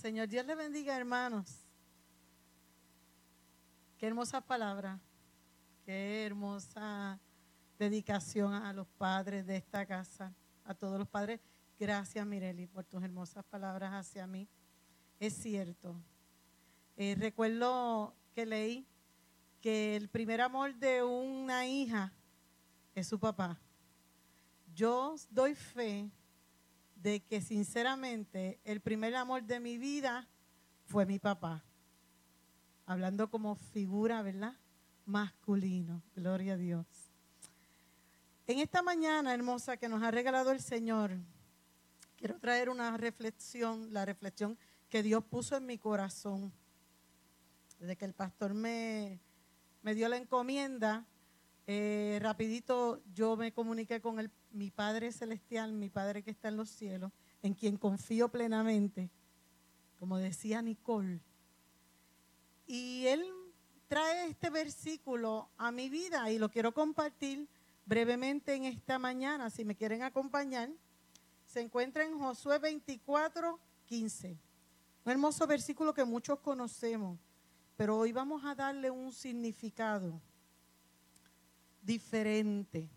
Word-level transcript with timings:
Señor. 0.00 0.28
Dios 0.28 0.46
le 0.46 0.54
bendiga, 0.54 0.96
hermanos. 0.96 1.68
Qué 3.98 4.06
hermosa 4.06 4.40
palabra. 4.40 4.98
Qué 5.84 6.24
hermosa 6.24 7.20
dedicación 7.78 8.54
a 8.54 8.72
los 8.72 8.86
padres 8.86 9.46
de 9.46 9.56
esta 9.56 9.84
casa, 9.84 10.32
a 10.64 10.72
todos 10.72 10.98
los 10.98 11.06
padres. 11.06 11.38
Gracias, 11.78 12.26
Mireli, 12.26 12.66
por 12.66 12.84
tus 12.84 13.02
hermosas 13.02 13.44
palabras 13.44 13.92
hacia 13.92 14.26
mí. 14.26 14.48
Es 15.18 15.34
cierto. 15.34 15.94
Eh, 16.96 17.14
recuerdo 17.18 18.14
que 18.32 18.46
leí 18.46 18.86
que 19.60 19.96
el 19.96 20.08
primer 20.08 20.40
amor 20.40 20.74
de 20.76 21.02
una 21.02 21.66
hija 21.66 22.10
es 22.94 23.06
su 23.06 23.18
papá. 23.18 23.60
Yo 24.74 25.14
doy 25.28 25.54
fe 25.54 26.10
de 27.02 27.20
que 27.20 27.40
sinceramente 27.40 28.60
el 28.64 28.80
primer 28.80 29.14
amor 29.16 29.42
de 29.44 29.58
mi 29.60 29.78
vida 29.78 30.28
fue 30.84 31.06
mi 31.06 31.18
papá. 31.18 31.64
Hablando 32.86 33.30
como 33.30 33.54
figura, 33.54 34.22
¿verdad? 34.22 34.56
Masculino. 35.06 36.02
Gloria 36.14 36.54
a 36.54 36.56
Dios. 36.56 36.86
En 38.46 38.58
esta 38.58 38.82
mañana 38.82 39.32
hermosa 39.32 39.76
que 39.76 39.88
nos 39.88 40.02
ha 40.02 40.10
regalado 40.10 40.50
el 40.50 40.60
Señor, 40.60 41.16
quiero 42.16 42.38
traer 42.38 42.68
una 42.68 42.96
reflexión, 42.96 43.92
la 43.92 44.04
reflexión 44.04 44.58
que 44.88 45.02
Dios 45.02 45.24
puso 45.24 45.56
en 45.56 45.66
mi 45.66 45.78
corazón. 45.78 46.52
Desde 47.78 47.96
que 47.96 48.04
el 48.04 48.12
pastor 48.12 48.52
me, 48.52 49.20
me 49.82 49.94
dio 49.94 50.08
la 50.08 50.16
encomienda, 50.16 51.06
eh, 51.66 52.18
rapidito 52.20 53.00
yo 53.14 53.36
me 53.36 53.52
comuniqué 53.52 54.00
con 54.00 54.18
el, 54.18 54.30
mi 54.52 54.70
Padre 54.70 55.12
Celestial, 55.12 55.72
mi 55.72 55.88
Padre 55.88 56.22
que 56.22 56.30
está 56.30 56.48
en 56.48 56.56
los 56.56 56.70
cielos, 56.70 57.12
en 57.42 57.54
quien 57.54 57.76
confío 57.76 58.28
plenamente, 58.28 59.10
como 59.98 60.18
decía 60.18 60.62
Nicole. 60.62 61.20
Y 62.66 63.06
Él 63.06 63.24
trae 63.88 64.28
este 64.28 64.50
versículo 64.50 65.48
a 65.56 65.72
mi 65.72 65.88
vida 65.88 66.30
y 66.30 66.38
lo 66.38 66.50
quiero 66.50 66.72
compartir 66.72 67.48
brevemente 67.86 68.54
en 68.54 68.64
esta 68.64 68.98
mañana, 68.98 69.50
si 69.50 69.64
me 69.64 69.74
quieren 69.74 70.02
acompañar. 70.02 70.70
Se 71.44 71.60
encuentra 71.60 72.04
en 72.04 72.16
Josué 72.18 72.58
24, 72.58 73.58
15. 73.86 74.38
Un 75.04 75.12
hermoso 75.12 75.46
versículo 75.46 75.92
que 75.92 76.04
muchos 76.04 76.38
conocemos, 76.38 77.18
pero 77.76 77.98
hoy 77.98 78.12
vamos 78.12 78.44
a 78.44 78.54
darle 78.54 78.90
un 78.90 79.12
significado 79.12 80.20
diferente. 81.82 82.88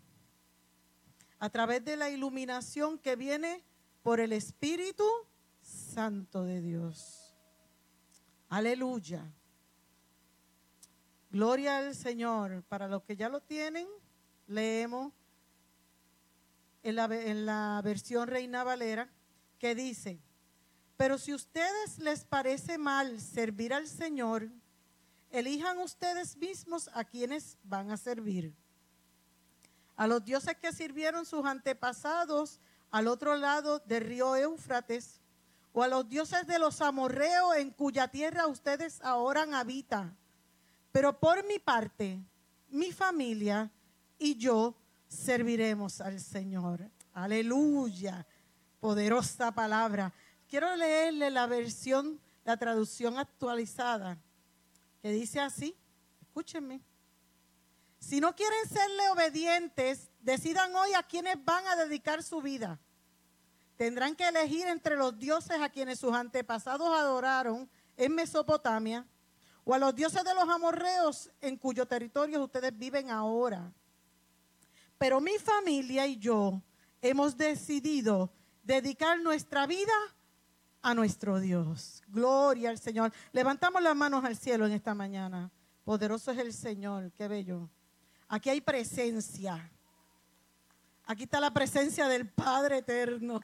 A 1.44 1.50
través 1.50 1.84
de 1.84 1.98
la 1.98 2.08
iluminación 2.08 2.98
que 2.98 3.16
viene 3.16 3.62
por 4.02 4.18
el 4.18 4.32
Espíritu 4.32 5.06
Santo 5.60 6.42
de 6.42 6.62
Dios. 6.62 7.36
Aleluya. 8.48 9.30
Gloria 11.28 11.76
al 11.76 11.94
Señor. 11.94 12.62
Para 12.62 12.88
los 12.88 13.02
que 13.02 13.14
ya 13.14 13.28
lo 13.28 13.42
tienen, 13.42 13.86
leemos 14.46 15.12
en 16.82 16.96
la, 17.44 17.82
versión 17.84 18.26
Reina 18.26 18.64
Valera 18.64 19.12
que 19.58 19.74
dice, 19.74 20.22
pero 20.96 21.18
si 21.18 21.34
ustedes 21.34 21.98
les 21.98 22.24
parece 22.24 22.78
mal 22.78 23.20
servir 23.20 23.74
al 23.74 23.86
Señor, 23.86 24.48
elijan 25.28 25.76
ustedes 25.76 26.38
mismos 26.38 26.88
a 26.94 27.04
quienes 27.04 27.58
van 27.64 27.90
a 27.90 27.98
servir 27.98 28.63
a 29.96 30.06
los 30.06 30.24
dioses 30.24 30.56
que 30.56 30.72
sirvieron 30.72 31.26
sus 31.26 31.44
antepasados 31.44 32.60
al 32.90 33.08
otro 33.08 33.36
lado 33.36 33.80
del 33.80 34.04
río 34.04 34.36
Éufrates, 34.36 35.20
o 35.72 35.82
a 35.82 35.88
los 35.88 36.08
dioses 36.08 36.46
de 36.46 36.60
los 36.60 36.80
amorreos 36.80 37.56
en 37.56 37.70
cuya 37.70 38.06
tierra 38.06 38.46
ustedes 38.46 39.00
ahora 39.02 39.44
habitan. 39.58 40.16
Pero 40.92 41.18
por 41.18 41.44
mi 41.46 41.58
parte, 41.58 42.20
mi 42.68 42.92
familia 42.92 43.68
y 44.16 44.36
yo 44.36 44.76
serviremos 45.08 46.00
al 46.00 46.20
Señor. 46.20 46.88
Aleluya. 47.12 48.24
Poderosa 48.78 49.50
palabra. 49.52 50.12
Quiero 50.48 50.76
leerle 50.76 51.30
la 51.30 51.46
versión, 51.46 52.20
la 52.44 52.56
traducción 52.56 53.18
actualizada, 53.18 54.16
que 55.02 55.10
dice 55.10 55.40
así. 55.40 55.76
Escúchenme. 56.20 56.80
Si 58.04 58.20
no 58.20 58.36
quieren 58.36 58.68
serle 58.68 59.08
obedientes, 59.12 60.10
decidan 60.20 60.76
hoy 60.76 60.92
a 60.92 61.02
quienes 61.02 61.42
van 61.42 61.66
a 61.66 61.74
dedicar 61.74 62.22
su 62.22 62.42
vida. 62.42 62.78
Tendrán 63.78 64.14
que 64.14 64.28
elegir 64.28 64.66
entre 64.66 64.94
los 64.94 65.18
dioses 65.18 65.58
a 65.58 65.70
quienes 65.70 66.00
sus 66.00 66.12
antepasados 66.12 66.86
adoraron 66.86 67.66
en 67.96 68.14
Mesopotamia 68.14 69.06
o 69.64 69.72
a 69.72 69.78
los 69.78 69.94
dioses 69.94 70.22
de 70.22 70.34
los 70.34 70.46
amorreos 70.46 71.30
en 71.40 71.56
cuyo 71.56 71.86
territorio 71.86 72.44
ustedes 72.44 72.76
viven 72.76 73.08
ahora. 73.08 73.72
Pero 74.98 75.18
mi 75.22 75.38
familia 75.38 76.06
y 76.06 76.18
yo 76.18 76.60
hemos 77.00 77.38
decidido 77.38 78.30
dedicar 78.62 79.18
nuestra 79.18 79.66
vida 79.66 79.94
a 80.82 80.92
nuestro 80.92 81.40
Dios. 81.40 82.02
Gloria 82.08 82.68
al 82.68 82.78
Señor. 82.78 83.14
Levantamos 83.32 83.82
las 83.82 83.96
manos 83.96 84.26
al 84.26 84.36
cielo 84.36 84.66
en 84.66 84.72
esta 84.72 84.94
mañana. 84.94 85.50
Poderoso 85.84 86.32
es 86.32 86.38
el 86.38 86.52
Señor. 86.52 87.10
Qué 87.12 87.28
bello. 87.28 87.70
Aquí 88.34 88.50
hay 88.50 88.60
presencia. 88.60 89.70
Aquí 91.06 91.22
está 91.22 91.38
la 91.38 91.52
presencia 91.52 92.08
del 92.08 92.28
Padre 92.28 92.78
eterno. 92.78 93.40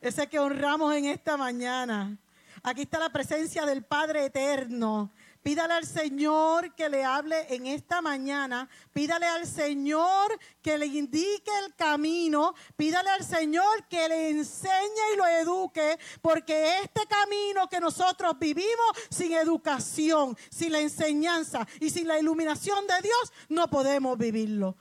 Ese 0.00 0.28
que 0.28 0.38
honramos 0.38 0.94
en 0.94 1.06
esta 1.06 1.36
mañana. 1.36 2.16
Aquí 2.62 2.82
está 2.82 3.00
la 3.00 3.10
presencia 3.10 3.66
del 3.66 3.82
Padre 3.82 4.26
eterno. 4.26 5.10
Pídale 5.46 5.74
al 5.74 5.86
Señor 5.86 6.74
que 6.74 6.88
le 6.88 7.04
hable 7.04 7.54
en 7.54 7.66
esta 7.66 8.02
mañana. 8.02 8.68
Pídale 8.92 9.26
al 9.26 9.46
Señor 9.46 10.36
que 10.60 10.76
le 10.76 10.86
indique 10.86 11.52
el 11.64 11.72
camino. 11.76 12.52
Pídale 12.74 13.10
al 13.10 13.22
Señor 13.22 13.86
que 13.88 14.08
le 14.08 14.30
enseñe 14.30 15.12
y 15.14 15.16
lo 15.16 15.24
eduque. 15.24 16.00
Porque 16.20 16.80
este 16.82 17.02
camino 17.06 17.68
que 17.68 17.78
nosotros 17.78 18.36
vivimos 18.40 18.90
sin 19.08 19.34
educación, 19.34 20.36
sin 20.50 20.72
la 20.72 20.80
enseñanza 20.80 21.64
y 21.78 21.90
sin 21.90 22.08
la 22.08 22.18
iluminación 22.18 22.84
de 22.88 23.00
Dios, 23.02 23.32
no 23.48 23.70
podemos 23.70 24.18
vivirlo. 24.18 24.76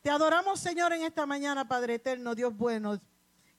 Te 0.00 0.10
adoramos, 0.10 0.60
Señor, 0.60 0.92
en 0.92 1.02
esta 1.02 1.26
mañana, 1.26 1.66
Padre 1.66 1.94
eterno, 1.94 2.36
Dios 2.36 2.56
bueno. 2.56 3.00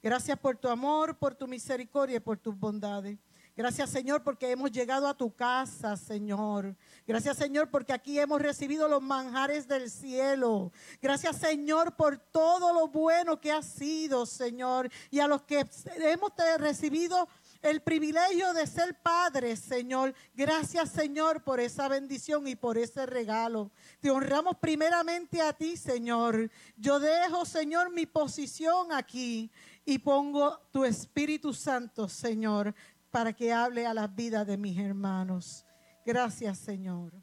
Gracias 0.01 0.39
por 0.39 0.55
tu 0.55 0.69
amor, 0.69 1.17
por 1.17 1.35
tu 1.35 1.49
misericordia 1.49 2.15
y 2.15 2.21
por 2.21 2.38
tus 2.38 2.57
bondades. 2.57 3.17
Gracias 3.57 3.89
Señor 3.89 4.21
porque 4.21 4.51
hemos 4.51 4.69
llegado 4.69 5.07
a 5.07 5.16
tu 5.16 5.33
casa, 5.33 5.95
Señor. 5.95 6.75
Gracias 7.07 7.38
Señor 7.38 7.69
porque 7.69 7.93
aquí 7.93 8.19
hemos 8.19 8.41
recibido 8.41 8.89
los 8.89 9.01
manjares 9.01 9.66
del 9.66 9.89
cielo. 9.89 10.73
Gracias 11.01 11.38
Señor 11.38 11.95
por 11.95 12.17
todo 12.17 12.73
lo 12.73 12.89
bueno 12.89 13.39
que 13.39 13.53
ha 13.53 13.61
sido, 13.61 14.25
Señor. 14.25 14.89
Y 15.09 15.21
a 15.21 15.27
los 15.27 15.44
que 15.44 15.65
hemos 16.01 16.31
recibido 16.57 17.29
el 17.61 17.81
privilegio 17.81 18.53
de 18.53 18.67
ser 18.67 19.01
padres, 19.01 19.59
Señor. 19.59 20.13
Gracias, 20.35 20.91
Señor, 20.91 21.44
por 21.44 21.59
esa 21.59 21.88
bendición 21.88 22.47
y 22.47 22.55
por 22.55 22.77
ese 22.77 23.07
regalo. 23.07 23.71
Te 23.99 24.11
honramos 24.11 24.57
primeramente 24.57 25.41
a 25.41 25.51
ti, 25.51 25.75
Señor. 25.75 26.51
Yo 26.77 26.99
dejo, 26.99 27.44
Señor, 27.44 27.91
mi 27.91 28.05
posición 28.05 28.91
aquí 28.91 29.50
y 29.83 30.00
pongo 30.00 30.59
tu 30.71 30.83
Espíritu 30.83 31.53
Santo, 31.53 32.07
Señor, 32.07 32.74
para 33.15 33.31
que 33.31 33.53
hable 33.53 33.88
a 33.88 33.94
las 33.94 34.13
vidas 34.13 34.45
de 34.45 34.57
mis 34.57 34.77
hermanos. 34.77 35.65
Gracias, 36.06 36.57
Señor. 36.57 37.13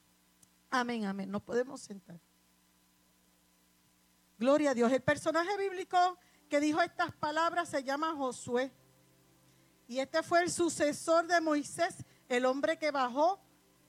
Amén, 0.70 1.04
amén. 1.04 1.30
Nos 1.30 1.42
podemos 1.42 1.82
sentar. 1.82 2.18
Gloria 4.38 4.70
a 4.70 4.74
Dios. 4.74 4.90
El 4.90 5.02
personaje 5.02 5.54
bíblico 5.58 5.98
que 6.48 6.60
dijo 6.60 6.80
estas 6.80 7.12
palabras 7.16 7.68
se 7.68 7.84
llama 7.84 8.16
Josué. 8.16 8.72
Y 9.86 9.98
este 9.98 10.22
fue 10.22 10.42
el 10.42 10.50
sucesor 10.50 11.26
de 11.26 11.42
Moisés, 11.42 12.06
el 12.26 12.46
hombre 12.46 12.78
que 12.78 12.90
bajó 12.90 13.38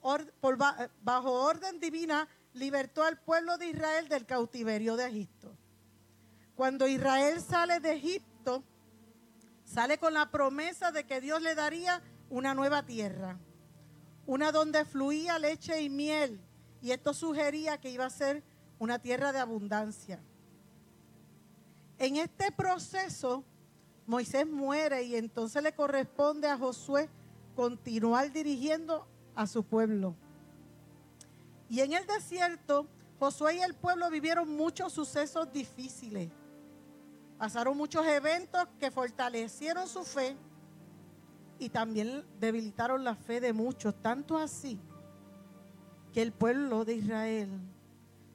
por, 0.02 0.58
bajo 1.00 1.32
orden 1.32 1.80
divina, 1.80 2.28
libertó 2.52 3.02
al 3.02 3.18
pueblo 3.18 3.56
de 3.56 3.68
Israel 3.68 4.08
del 4.10 4.26
cautiverio 4.26 4.96
de 4.96 5.06
Egipto. 5.06 5.56
Cuando 6.54 6.86
Israel 6.86 7.40
sale 7.40 7.80
de 7.80 7.94
Egipto, 7.94 8.33
Sale 9.74 9.98
con 9.98 10.14
la 10.14 10.30
promesa 10.30 10.92
de 10.92 11.04
que 11.04 11.20
Dios 11.20 11.42
le 11.42 11.56
daría 11.56 12.00
una 12.30 12.54
nueva 12.54 12.86
tierra, 12.86 13.40
una 14.24 14.52
donde 14.52 14.84
fluía 14.84 15.36
leche 15.40 15.82
y 15.82 15.90
miel. 15.90 16.40
Y 16.80 16.92
esto 16.92 17.12
sugería 17.12 17.78
que 17.78 17.90
iba 17.90 18.06
a 18.06 18.10
ser 18.10 18.44
una 18.78 19.00
tierra 19.00 19.32
de 19.32 19.40
abundancia. 19.40 20.20
En 21.98 22.14
este 22.14 22.52
proceso, 22.52 23.42
Moisés 24.06 24.46
muere 24.46 25.02
y 25.02 25.16
entonces 25.16 25.60
le 25.60 25.72
corresponde 25.72 26.46
a 26.46 26.56
Josué 26.56 27.10
continuar 27.56 28.30
dirigiendo 28.30 29.08
a 29.34 29.48
su 29.48 29.64
pueblo. 29.64 30.14
Y 31.68 31.80
en 31.80 31.94
el 31.94 32.06
desierto, 32.06 32.86
Josué 33.18 33.56
y 33.56 33.62
el 33.62 33.74
pueblo 33.74 34.08
vivieron 34.08 34.54
muchos 34.54 34.92
sucesos 34.92 35.52
difíciles. 35.52 36.30
Pasaron 37.38 37.76
muchos 37.76 38.06
eventos 38.06 38.66
que 38.78 38.90
fortalecieron 38.90 39.88
su 39.88 40.04
fe 40.04 40.36
y 41.58 41.68
también 41.68 42.24
debilitaron 42.38 43.04
la 43.04 43.14
fe 43.14 43.40
de 43.40 43.52
muchos, 43.52 43.94
tanto 44.02 44.38
así 44.38 44.78
que 46.12 46.22
el 46.22 46.32
pueblo 46.32 46.84
de 46.84 46.94
Israel 46.94 47.50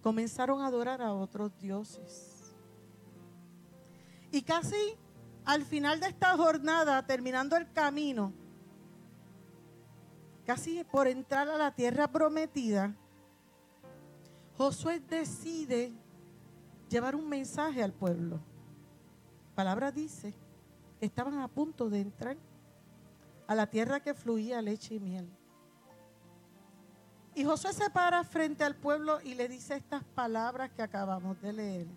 comenzaron 0.01 0.61
a 0.61 0.67
adorar 0.67 1.01
a 1.01 1.13
otros 1.13 1.57
dioses. 1.59 2.53
Y 4.31 4.41
casi 4.41 4.95
al 5.45 5.63
final 5.63 5.99
de 5.99 6.07
esta 6.07 6.35
jornada, 6.37 7.05
terminando 7.05 7.55
el 7.55 7.71
camino, 7.71 8.33
casi 10.45 10.83
por 10.83 11.07
entrar 11.07 11.47
a 11.49 11.57
la 11.57 11.73
tierra 11.73 12.11
prometida, 12.11 12.93
Josué 14.57 14.99
decide 14.99 15.93
llevar 16.89 17.15
un 17.15 17.29
mensaje 17.29 17.81
al 17.81 17.93
pueblo. 17.93 18.41
Palabra 19.59 19.91
dice 19.91 20.33
que 21.01 21.05
estaban 21.05 21.37
a 21.39 21.49
punto 21.49 21.89
de 21.89 21.99
entrar 21.99 22.37
a 23.45 23.53
la 23.53 23.67
tierra 23.67 23.99
que 23.99 24.13
fluía 24.13 24.61
leche 24.61 24.95
y 24.95 25.01
miel. 25.01 25.29
Y 27.35 27.43
Josué 27.43 27.73
se 27.73 27.89
para 27.89 28.23
frente 28.23 28.63
al 28.63 28.77
pueblo 28.77 29.19
y 29.21 29.33
le 29.33 29.49
dice 29.49 29.75
estas 29.75 30.05
palabras 30.15 30.71
que 30.71 30.81
acabamos 30.81 31.41
de 31.41 31.51
leer. 31.51 31.87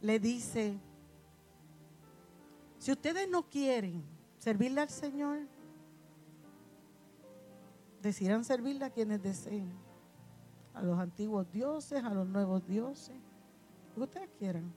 Le 0.00 0.20
dice, 0.20 0.78
si 2.78 2.92
ustedes 2.92 3.28
no 3.28 3.50
quieren 3.50 4.04
servirle 4.38 4.82
al 4.82 4.90
Señor, 4.90 5.48
decidan 8.00 8.44
servirle 8.44 8.84
a 8.84 8.90
quienes 8.90 9.20
deseen, 9.20 9.72
a 10.74 10.80
los 10.80 10.96
antiguos 10.96 11.50
dioses, 11.50 12.04
a 12.04 12.14
los 12.14 12.28
nuevos 12.28 12.64
dioses, 12.68 13.16
lo 13.88 13.94
que 13.96 14.02
ustedes 14.02 14.30
quieran. 14.38 14.72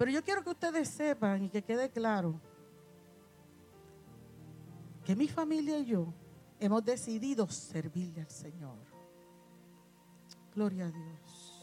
Pero 0.00 0.12
yo 0.12 0.24
quiero 0.24 0.42
que 0.42 0.48
ustedes 0.48 0.88
sepan 0.88 1.44
y 1.44 1.50
que 1.50 1.60
quede 1.60 1.90
claro 1.90 2.40
que 5.04 5.14
mi 5.14 5.28
familia 5.28 5.78
y 5.78 5.84
yo 5.84 6.14
hemos 6.58 6.82
decidido 6.82 7.46
servirle 7.48 8.22
al 8.22 8.30
Señor. 8.30 8.78
Gloria 10.54 10.86
a 10.86 10.90
Dios. 10.90 11.62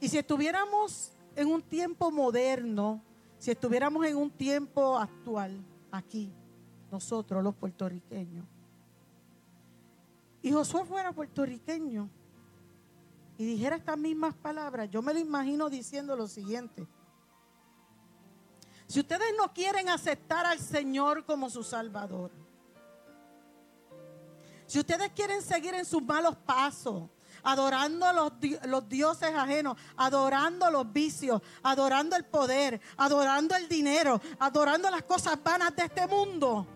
Y 0.00 0.08
si 0.10 0.18
estuviéramos 0.18 1.12
en 1.34 1.48
un 1.48 1.62
tiempo 1.62 2.10
moderno, 2.10 3.02
si 3.38 3.50
estuviéramos 3.52 4.04
en 4.04 4.18
un 4.18 4.30
tiempo 4.30 4.98
actual, 4.98 5.64
aquí, 5.90 6.30
nosotros 6.92 7.42
los 7.42 7.54
puertorriqueños, 7.54 8.44
y 10.42 10.52
Josué 10.52 10.84
fuera 10.84 11.10
puertorriqueño 11.10 12.06
y 13.38 13.46
dijera 13.46 13.76
estas 13.76 13.96
mismas 13.96 14.34
palabras, 14.34 14.90
yo 14.90 15.00
me 15.00 15.14
lo 15.14 15.20
imagino 15.20 15.70
diciendo 15.70 16.14
lo 16.16 16.28
siguiente. 16.28 16.86
Si 18.90 18.98
ustedes 18.98 19.32
no 19.38 19.52
quieren 19.52 19.88
aceptar 19.88 20.44
al 20.44 20.58
Señor 20.58 21.24
como 21.24 21.48
su 21.48 21.62
Salvador, 21.62 22.32
si 24.66 24.80
ustedes 24.80 25.12
quieren 25.12 25.42
seguir 25.42 25.74
en 25.74 25.84
sus 25.84 26.02
malos 26.02 26.34
pasos, 26.34 27.08
adorando 27.44 28.04
a 28.04 28.12
los, 28.12 28.88
dioses 28.88 29.32
ajenos, 29.32 29.78
adorando 29.96 30.68
los 30.72 30.92
vicios, 30.92 31.40
adorando 31.62 32.16
el 32.16 32.24
poder, 32.24 32.80
adorando 32.96 33.54
el 33.54 33.68
dinero, 33.68 34.20
adorando 34.40 34.90
las 34.90 35.04
cosas 35.04 35.40
vanas 35.40 35.76
de 35.76 35.84
este 35.84 36.08
mundo, 36.08 36.66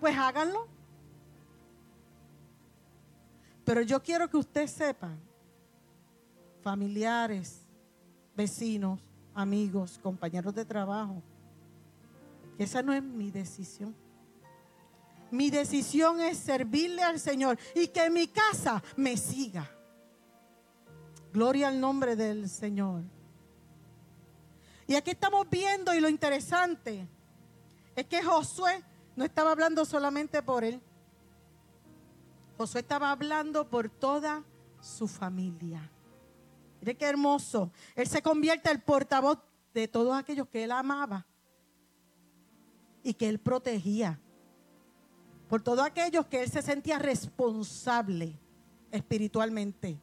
pues 0.00 0.18
háganlo. 0.18 0.66
Pero 3.64 3.82
yo 3.82 4.02
quiero 4.02 4.28
que 4.28 4.36
usted 4.36 4.66
sepa, 4.66 5.10
familiares, 6.60 7.60
vecinos, 8.34 8.98
amigos, 9.40 9.98
compañeros 10.02 10.54
de 10.54 10.64
trabajo, 10.64 11.22
esa 12.58 12.82
no 12.82 12.92
es 12.92 13.02
mi 13.02 13.30
decisión. 13.30 13.94
Mi 15.30 15.48
decisión 15.48 16.20
es 16.20 16.38
servirle 16.38 17.02
al 17.02 17.18
Señor 17.18 17.58
y 17.74 17.88
que 17.88 18.10
mi 18.10 18.28
casa 18.28 18.82
me 18.96 19.16
siga. 19.16 19.70
Gloria 21.32 21.68
al 21.68 21.80
nombre 21.80 22.16
del 22.16 22.48
Señor. 22.48 23.02
Y 24.86 24.94
aquí 24.94 25.12
estamos 25.12 25.48
viendo 25.48 25.94
y 25.94 26.00
lo 26.00 26.08
interesante 26.08 27.06
es 27.94 28.06
que 28.06 28.22
Josué 28.22 28.82
no 29.14 29.24
estaba 29.24 29.52
hablando 29.52 29.84
solamente 29.84 30.42
por 30.42 30.64
él. 30.64 30.80
Josué 32.58 32.80
estaba 32.80 33.12
hablando 33.12 33.70
por 33.70 33.88
toda 33.88 34.42
su 34.80 35.06
familia. 35.06 35.88
Mire 36.80 36.96
qué 36.96 37.06
hermoso. 37.06 37.70
Él 37.94 38.06
se 38.06 38.22
convierte 38.22 38.70
el 38.70 38.80
portavoz 38.80 39.38
de 39.74 39.88
todos 39.88 40.16
aquellos 40.16 40.48
que 40.48 40.64
él 40.64 40.72
amaba 40.72 41.26
y 43.02 43.14
que 43.14 43.28
él 43.28 43.38
protegía 43.38 44.20
por 45.48 45.62
todos 45.62 45.84
aquellos 45.84 46.26
que 46.26 46.44
él 46.44 46.50
se 46.50 46.62
sentía 46.62 46.98
responsable 46.98 48.38
espiritualmente. 48.92 50.00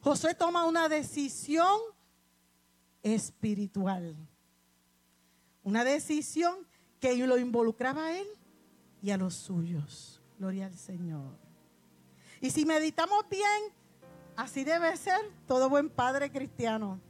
José 0.00 0.34
toma 0.34 0.66
una 0.66 0.88
decisión 0.88 1.78
espiritual. 3.02 4.16
Una 5.62 5.84
decisión 5.84 6.66
que 6.98 7.16
lo 7.24 7.38
involucraba 7.38 8.06
a 8.06 8.18
él 8.18 8.26
y 9.00 9.10
a 9.10 9.16
los 9.16 9.34
suyos. 9.34 10.20
Gloria 10.38 10.66
al 10.66 10.76
Señor. 10.76 11.36
Y 12.40 12.50
si 12.50 12.66
meditamos 12.66 13.24
bien, 13.30 13.72
así 14.36 14.64
debe 14.64 14.96
ser 14.96 15.20
todo 15.46 15.68
buen 15.68 15.88
padre 15.88 16.30
cristiano. 16.30 17.00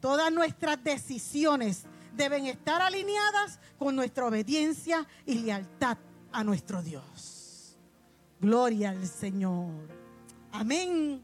Todas 0.00 0.32
nuestras 0.32 0.82
decisiones 0.82 1.84
deben 2.14 2.46
estar 2.46 2.80
alineadas 2.80 3.60
con 3.78 3.94
nuestra 3.94 4.26
obediencia 4.26 5.06
y 5.26 5.40
lealtad 5.40 5.98
a 6.32 6.42
nuestro 6.42 6.82
Dios. 6.82 7.76
Gloria 8.40 8.90
al 8.90 9.06
Señor. 9.06 9.70
Amén. 10.52 11.22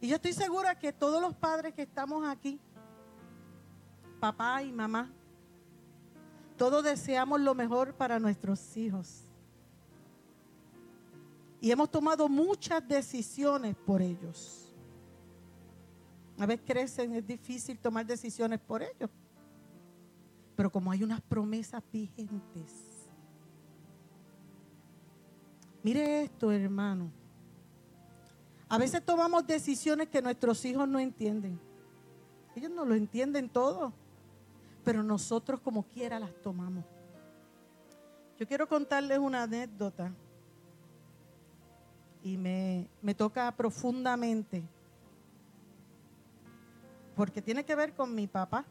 Y 0.00 0.08
yo 0.08 0.16
estoy 0.16 0.32
segura 0.32 0.78
que 0.78 0.92
todos 0.92 1.20
los 1.20 1.34
padres 1.34 1.74
que 1.74 1.82
estamos 1.82 2.26
aquí, 2.26 2.58
papá 4.18 4.62
y 4.62 4.72
mamá, 4.72 5.10
todos 6.56 6.82
deseamos 6.82 7.40
lo 7.40 7.54
mejor 7.54 7.94
para 7.94 8.18
nuestros 8.18 8.76
hijos. 8.76 9.29
Y 11.60 11.70
hemos 11.70 11.90
tomado 11.90 12.28
muchas 12.28 12.86
decisiones 12.86 13.76
por 13.76 14.00
ellos. 14.00 14.74
A 16.38 16.46
veces 16.46 16.64
crecen, 16.66 17.14
es 17.14 17.26
difícil 17.26 17.78
tomar 17.78 18.06
decisiones 18.06 18.58
por 18.60 18.82
ellos. 18.82 19.10
Pero 20.56 20.70
como 20.70 20.90
hay 20.90 21.02
unas 21.02 21.20
promesas 21.20 21.82
vigentes. 21.92 22.72
Mire 25.82 26.22
esto, 26.22 26.50
hermano. 26.50 27.10
A 28.68 28.78
veces 28.78 29.04
tomamos 29.04 29.46
decisiones 29.46 30.08
que 30.08 30.22
nuestros 30.22 30.64
hijos 30.64 30.88
no 30.88 30.98
entienden. 30.98 31.60
Ellos 32.56 32.70
no 32.70 32.86
lo 32.86 32.94
entienden 32.94 33.50
todo. 33.50 33.92
Pero 34.82 35.02
nosotros 35.02 35.60
como 35.60 35.82
quiera 35.82 36.18
las 36.18 36.32
tomamos. 36.40 36.84
Yo 38.38 38.46
quiero 38.46 38.66
contarles 38.66 39.18
una 39.18 39.42
anécdota. 39.42 40.10
Y 42.22 42.36
me, 42.36 42.88
me 43.02 43.14
toca 43.14 43.50
profundamente 43.56 44.62
porque 47.20 47.42
tiene 47.42 47.64
que 47.64 47.74
ver 47.74 47.92
con 47.92 48.14
mi 48.14 48.26
papá. 48.26 48.64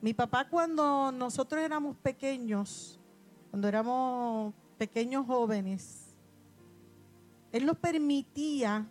Mi 0.00 0.14
papá 0.14 0.48
cuando 0.48 1.12
nosotros 1.12 1.62
éramos 1.62 1.96
pequeños, 1.98 2.98
cuando 3.50 3.68
éramos 3.68 4.54
pequeños 4.78 5.26
jóvenes, 5.26 6.14
él 7.52 7.66
nos 7.66 7.76
permitía 7.76 8.86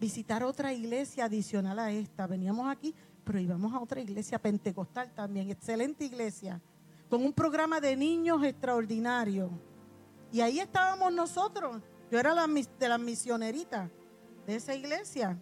visitar 0.00 0.42
otra 0.42 0.72
iglesia 0.72 1.26
adicional 1.26 1.78
a 1.78 1.90
esta. 1.90 2.26
Veníamos 2.26 2.66
aquí, 2.70 2.94
pero 3.24 3.38
íbamos 3.38 3.74
a 3.74 3.80
otra 3.80 4.00
iglesia 4.00 4.38
pentecostal 4.38 5.12
también, 5.12 5.50
excelente 5.50 6.06
iglesia, 6.06 6.62
con 7.10 7.22
un 7.22 7.32
programa 7.34 7.78
de 7.78 7.94
niños 7.94 8.42
extraordinario. 8.42 9.50
Y 10.32 10.40
ahí 10.40 10.60
estábamos 10.60 11.12
nosotros. 11.12 11.82
Yo 12.10 12.18
era 12.18 12.34
la, 12.34 12.46
de 12.46 12.88
las 12.88 13.00
misioneritas 13.00 13.90
de 14.46 14.56
esa 14.56 14.74
iglesia. 14.74 15.38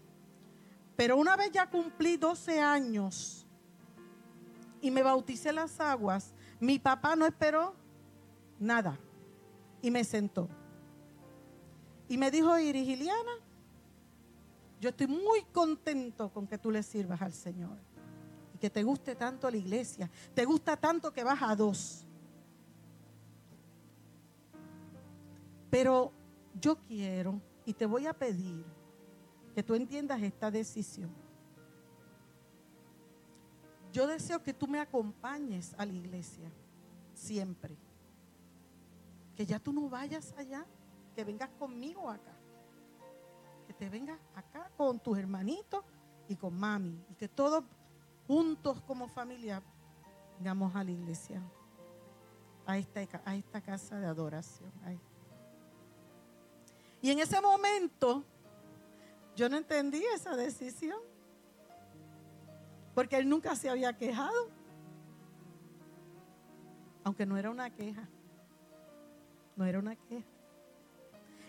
Pero 0.96 1.16
una 1.16 1.36
vez 1.36 1.50
ya 1.52 1.68
cumplí 1.68 2.16
12 2.16 2.60
años 2.60 3.46
y 4.80 4.90
me 4.90 5.02
bauticé 5.02 5.52
las 5.52 5.78
aguas, 5.80 6.32
mi 6.58 6.78
papá 6.78 7.16
no 7.16 7.26
esperó 7.26 7.74
nada 8.58 8.98
y 9.82 9.90
me 9.90 10.04
sentó. 10.04 10.48
Y 12.08 12.16
me 12.16 12.30
dijo, 12.30 12.58
Irigiliana, 12.58 13.32
yo 14.80 14.90
estoy 14.90 15.06
muy 15.06 15.42
contento 15.52 16.32
con 16.32 16.46
que 16.46 16.56
tú 16.56 16.70
le 16.70 16.82
sirvas 16.82 17.20
al 17.20 17.32
Señor 17.32 17.76
y 18.54 18.58
que 18.58 18.70
te 18.70 18.82
guste 18.82 19.14
tanto 19.14 19.50
la 19.50 19.56
iglesia, 19.56 20.10
te 20.34 20.44
gusta 20.44 20.76
tanto 20.76 21.12
que 21.12 21.24
vas 21.24 21.42
a 21.42 21.54
dos. 21.56 22.05
Pero 25.70 26.12
yo 26.60 26.76
quiero 26.76 27.40
y 27.64 27.72
te 27.72 27.86
voy 27.86 28.06
a 28.06 28.14
pedir 28.14 28.64
que 29.54 29.62
tú 29.62 29.74
entiendas 29.74 30.22
esta 30.22 30.50
decisión. 30.50 31.10
yo 33.92 34.06
deseo 34.06 34.42
que 34.42 34.52
tú 34.52 34.66
me 34.66 34.78
acompañes 34.78 35.74
a 35.78 35.86
la 35.86 35.92
iglesia, 35.94 36.52
siempre. 37.14 37.78
Que 39.34 39.46
ya 39.46 39.58
tú 39.58 39.72
no 39.72 39.88
vayas 39.88 40.34
allá, 40.36 40.66
que 41.14 41.24
vengas 41.24 41.48
conmigo 41.58 42.10
acá. 42.10 42.36
Que 43.66 43.72
te 43.72 43.88
vengas 43.88 44.20
acá 44.34 44.70
con 44.76 45.00
tus 45.00 45.16
hermanitos 45.16 45.82
y 46.28 46.36
con 46.36 46.58
mami. 46.58 47.02
Y 47.08 47.14
que 47.14 47.26
todos 47.26 47.64
juntos 48.26 48.82
como 48.82 49.08
familia 49.08 49.62
vengamos 50.36 50.76
a 50.76 50.84
la 50.84 50.90
iglesia, 50.90 51.42
a 52.66 52.76
esta, 52.76 53.00
a 53.24 53.34
esta 53.34 53.62
casa 53.62 53.98
de 53.98 54.06
adoración. 54.06 54.70
Y 57.06 57.12
en 57.12 57.20
ese 57.20 57.40
momento 57.40 58.24
yo 59.36 59.48
no 59.48 59.56
entendí 59.56 60.02
esa 60.12 60.34
decisión. 60.34 60.98
Porque 62.96 63.16
él 63.16 63.28
nunca 63.28 63.54
se 63.54 63.70
había 63.70 63.96
quejado. 63.96 64.50
Aunque 67.04 67.24
no 67.24 67.36
era 67.36 67.48
una 67.48 67.70
queja. 67.70 68.08
No 69.54 69.64
era 69.64 69.78
una 69.78 69.94
queja. 69.94 70.26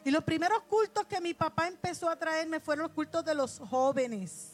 Y 0.06 0.12
los 0.12 0.24
primeros 0.24 0.62
cultos 0.70 1.08
que 1.08 1.20
mi 1.20 1.34
papá 1.34 1.68
empezó 1.68 2.08
a 2.08 2.16
traerme 2.16 2.60
fueron 2.60 2.84
los 2.84 2.92
cultos 2.92 3.26
de 3.26 3.34
los 3.34 3.58
jóvenes. 3.58 4.52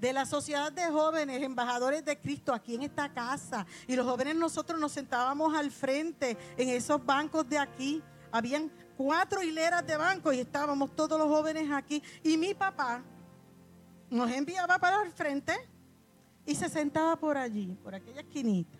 De 0.00 0.12
la 0.12 0.26
sociedad 0.26 0.72
de 0.72 0.86
jóvenes, 0.86 1.40
embajadores 1.44 2.04
de 2.04 2.18
Cristo 2.18 2.52
aquí 2.52 2.74
en 2.74 2.82
esta 2.82 3.12
casa. 3.12 3.64
Y 3.86 3.94
los 3.94 4.04
jóvenes 4.04 4.34
nosotros 4.34 4.80
nos 4.80 4.90
sentábamos 4.90 5.54
al 5.54 5.70
frente 5.70 6.36
en 6.56 6.70
esos 6.70 7.06
bancos 7.06 7.48
de 7.48 7.56
aquí. 7.56 8.02
Habían 8.32 8.70
cuatro 8.96 9.42
hileras 9.42 9.86
de 9.86 9.96
bancos 9.96 10.34
y 10.34 10.40
estábamos 10.40 10.94
todos 10.94 11.18
los 11.18 11.28
jóvenes 11.28 11.70
aquí. 11.70 12.02
Y 12.22 12.36
mi 12.36 12.54
papá 12.54 13.02
nos 14.10 14.30
enviaba 14.30 14.78
para 14.78 15.02
el 15.02 15.12
frente 15.12 15.54
y 16.44 16.54
se 16.54 16.68
sentaba 16.68 17.16
por 17.16 17.36
allí, 17.36 17.76
por 17.82 17.94
aquella 17.94 18.20
esquinita, 18.20 18.78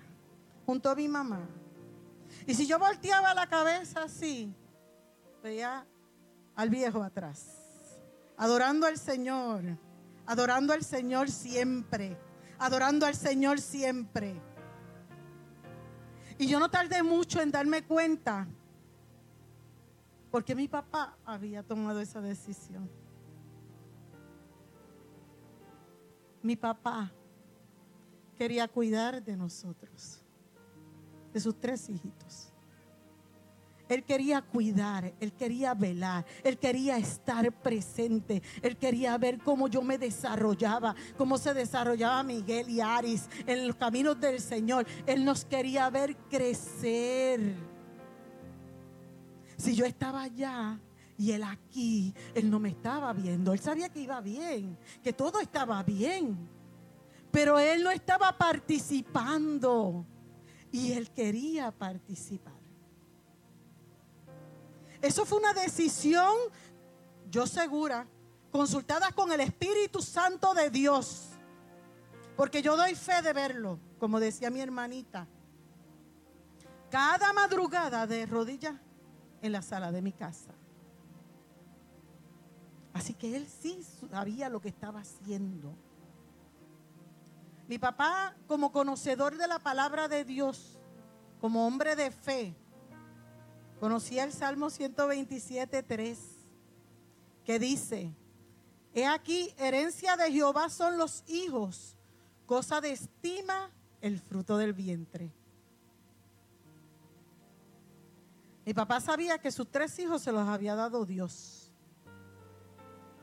junto 0.66 0.90
a 0.90 0.94
mi 0.94 1.08
mamá. 1.08 1.40
Y 2.46 2.54
si 2.54 2.66
yo 2.66 2.78
volteaba 2.78 3.34
la 3.34 3.48
cabeza 3.48 4.04
así, 4.04 4.52
veía 5.42 5.86
al 6.54 6.70
viejo 6.70 7.02
atrás, 7.02 7.46
adorando 8.36 8.86
al 8.86 8.98
Señor, 8.98 9.62
adorando 10.26 10.72
al 10.72 10.84
Señor 10.84 11.30
siempre, 11.30 12.16
adorando 12.58 13.06
al 13.06 13.14
Señor 13.14 13.60
siempre. 13.60 14.40
Y 16.38 16.46
yo 16.46 16.58
no 16.58 16.70
tardé 16.70 17.02
mucho 17.02 17.40
en 17.40 17.50
darme 17.50 17.84
cuenta, 17.84 18.46
porque 20.30 20.54
mi 20.54 20.68
papá 20.68 21.16
había 21.24 21.62
tomado 21.62 22.00
esa 22.00 22.20
decisión. 22.20 22.88
mi 26.42 26.56
papá 26.56 27.12
quería 28.36 28.66
cuidar 28.68 29.22
de 29.22 29.36
nosotros, 29.36 30.22
de 31.32 31.40
sus 31.40 31.58
tres 31.58 31.88
hijitos. 31.88 32.52
Él 33.88 34.04
quería 34.04 34.40
cuidar, 34.40 35.12
él 35.18 35.32
quería 35.32 35.74
velar, 35.74 36.24
él 36.44 36.56
quería 36.58 36.96
estar 36.96 37.50
presente, 37.60 38.40
él 38.62 38.76
quería 38.76 39.18
ver 39.18 39.38
cómo 39.38 39.66
yo 39.66 39.82
me 39.82 39.98
desarrollaba, 39.98 40.94
cómo 41.18 41.36
se 41.36 41.52
desarrollaba 41.52 42.22
Miguel 42.22 42.70
y 42.70 42.80
Aris 42.80 43.28
en 43.46 43.66
los 43.66 43.74
caminos 43.74 44.18
del 44.20 44.40
Señor. 44.40 44.86
Él 45.06 45.24
nos 45.24 45.44
quería 45.44 45.90
ver 45.90 46.16
crecer. 46.28 47.69
Si 49.60 49.74
yo 49.74 49.84
estaba 49.84 50.22
allá, 50.22 50.80
y 51.20 51.32
él 51.32 51.42
aquí, 51.42 52.14
él 52.34 52.50
no 52.50 52.58
me 52.58 52.70
estaba 52.70 53.12
viendo. 53.12 53.52
Él 53.52 53.60
sabía 53.60 53.90
que 53.90 54.00
iba 54.00 54.22
bien, 54.22 54.78
que 55.02 55.12
todo 55.12 55.38
estaba 55.38 55.82
bien. 55.82 56.48
Pero 57.30 57.58
él 57.58 57.82
no 57.82 57.90
estaba 57.90 58.38
participando. 58.38 60.06
Y 60.72 60.92
él 60.92 61.10
quería 61.10 61.72
participar. 61.72 62.54
Eso 65.02 65.26
fue 65.26 65.38
una 65.40 65.52
decisión, 65.52 66.34
yo 67.30 67.46
segura, 67.46 68.06
consultada 68.50 69.12
con 69.12 69.30
el 69.30 69.40
Espíritu 69.40 70.00
Santo 70.00 70.54
de 70.54 70.70
Dios. 70.70 71.32
Porque 72.34 72.62
yo 72.62 72.78
doy 72.78 72.94
fe 72.94 73.20
de 73.20 73.34
verlo, 73.34 73.78
como 73.98 74.20
decía 74.20 74.48
mi 74.48 74.62
hermanita. 74.62 75.28
Cada 76.90 77.34
madrugada 77.34 78.06
de 78.06 78.24
rodillas 78.24 78.74
en 79.42 79.52
la 79.52 79.62
sala 79.62 79.92
de 79.92 80.02
mi 80.02 80.12
casa. 80.12 80.52
Así 82.92 83.14
que 83.14 83.36
él 83.36 83.46
sí 83.46 83.82
sabía 84.10 84.48
lo 84.48 84.60
que 84.60 84.68
estaba 84.68 85.00
haciendo. 85.00 85.74
Mi 87.68 87.78
papá, 87.78 88.34
como 88.48 88.72
conocedor 88.72 89.36
de 89.36 89.46
la 89.46 89.60
palabra 89.60 90.08
de 90.08 90.24
Dios, 90.24 90.78
como 91.40 91.66
hombre 91.66 91.94
de 91.94 92.10
fe, 92.10 92.54
conocía 93.78 94.24
el 94.24 94.32
Salmo 94.32 94.70
127, 94.70 95.82
3, 95.82 96.18
que 97.44 97.58
dice, 97.58 98.12
he 98.92 99.06
aquí, 99.06 99.54
herencia 99.56 100.16
de 100.16 100.32
Jehová 100.32 100.68
son 100.68 100.98
los 100.98 101.22
hijos, 101.28 101.96
cosa 102.44 102.80
de 102.80 102.90
estima 102.90 103.70
el 104.00 104.18
fruto 104.18 104.56
del 104.56 104.72
vientre. 104.72 105.32
Mi 108.64 108.74
papá 108.74 109.00
sabía 109.00 109.38
que 109.38 109.50
sus 109.50 109.70
tres 109.70 109.98
hijos 109.98 110.22
se 110.22 110.32
los 110.32 110.46
había 110.46 110.74
dado 110.74 111.06
Dios 111.06 111.60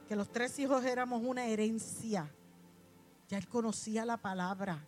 que 0.08 0.16
los 0.16 0.32
tres 0.32 0.58
hijos 0.58 0.84
éramos 0.86 1.22
una 1.24 1.46
herencia. 1.46 2.32
Ya 3.28 3.38
él 3.38 3.48
conocía 3.48 4.06
la 4.06 4.18
palabra. 4.18 4.80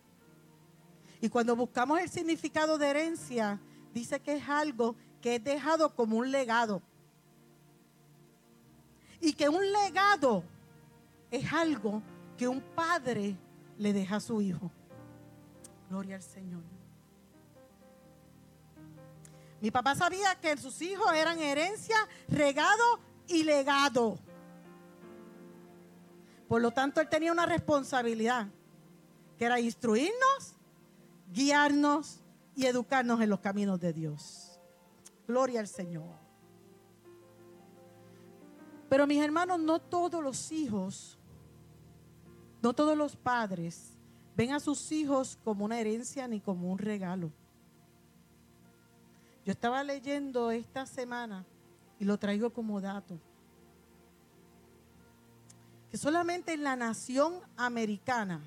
Y 1.20 1.28
cuando 1.28 1.54
buscamos 1.54 2.00
el 2.00 2.08
significado 2.08 2.78
de 2.78 2.88
herencia, 2.88 3.60
dice 3.92 4.20
que 4.20 4.34
es 4.36 4.48
algo 4.48 4.96
que 5.20 5.36
es 5.36 5.44
dejado 5.44 5.94
como 5.94 6.16
un 6.16 6.30
legado. 6.30 6.80
Y 9.20 9.34
que 9.34 9.50
un 9.50 9.70
legado 9.70 10.42
es 11.30 11.52
algo 11.52 12.02
que 12.38 12.48
un 12.48 12.62
padre 12.74 13.36
le 13.76 13.92
deja 13.92 14.16
a 14.16 14.20
su 14.20 14.40
hijo. 14.40 14.70
Gloria 15.90 16.16
al 16.16 16.22
Señor. 16.22 16.62
Mi 19.60 19.70
papá 19.70 19.94
sabía 19.94 20.34
que 20.40 20.56
sus 20.56 20.80
hijos 20.80 21.12
eran 21.12 21.38
herencia, 21.38 21.96
regado 22.28 23.00
y 23.26 23.42
legado. 23.42 24.18
Por 26.48 26.62
lo 26.62 26.70
tanto, 26.70 27.00
él 27.00 27.08
tenía 27.08 27.30
una 27.30 27.46
responsabilidad, 27.46 28.48
que 29.38 29.44
era 29.44 29.60
instruirnos, 29.60 30.56
guiarnos 31.32 32.20
y 32.56 32.66
educarnos 32.66 33.20
en 33.20 33.30
los 33.30 33.40
caminos 33.40 33.78
de 33.78 33.92
Dios. 33.92 34.58
Gloria 35.28 35.60
al 35.60 35.68
Señor. 35.68 36.18
Pero 38.88 39.06
mis 39.06 39.22
hermanos, 39.22 39.60
no 39.60 39.78
todos 39.78 40.22
los 40.22 40.50
hijos, 40.50 41.18
no 42.60 42.72
todos 42.74 42.96
los 42.96 43.14
padres 43.14 43.96
ven 44.36 44.52
a 44.52 44.58
sus 44.58 44.90
hijos 44.90 45.38
como 45.44 45.64
una 45.64 45.78
herencia 45.78 46.26
ni 46.26 46.40
como 46.40 46.72
un 46.72 46.78
regalo. 46.78 47.30
Yo 49.50 49.52
estaba 49.54 49.82
leyendo 49.82 50.52
esta 50.52 50.86
semana 50.86 51.44
y 51.98 52.04
lo 52.04 52.16
traigo 52.20 52.50
como 52.50 52.80
dato 52.80 53.18
que 55.90 55.96
solamente 55.96 56.52
en 56.52 56.62
la 56.62 56.76
nación 56.76 57.40
americana 57.56 58.40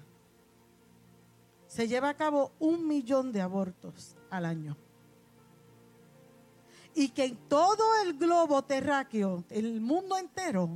se 1.68 1.90
lleva 1.90 2.08
a 2.08 2.14
cabo 2.14 2.54
un 2.58 2.88
millón 2.88 3.34
de 3.34 3.42
abortos 3.42 4.16
al 4.30 4.46
año. 4.46 4.78
Y 6.96 7.10
que 7.10 7.26
en 7.26 7.36
todo 7.50 7.84
el 8.06 8.18
globo 8.18 8.64
terráqueo, 8.64 9.44
el 9.50 9.82
mundo 9.82 10.18
entero, 10.18 10.70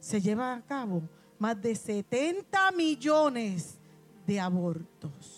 se 0.00 0.20
lleva 0.20 0.52
a 0.52 0.62
cabo 0.62 1.00
más 1.38 1.62
de 1.62 1.76
70 1.76 2.72
millones 2.72 3.78
de 4.26 4.40
abortos. 4.40 5.33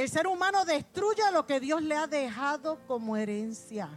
El 0.00 0.08
ser 0.08 0.26
humano 0.26 0.64
destruye 0.64 1.22
lo 1.30 1.44
que 1.44 1.60
Dios 1.60 1.82
le 1.82 1.94
ha 1.94 2.06
dejado 2.06 2.78
como 2.86 3.18
herencia. 3.18 3.90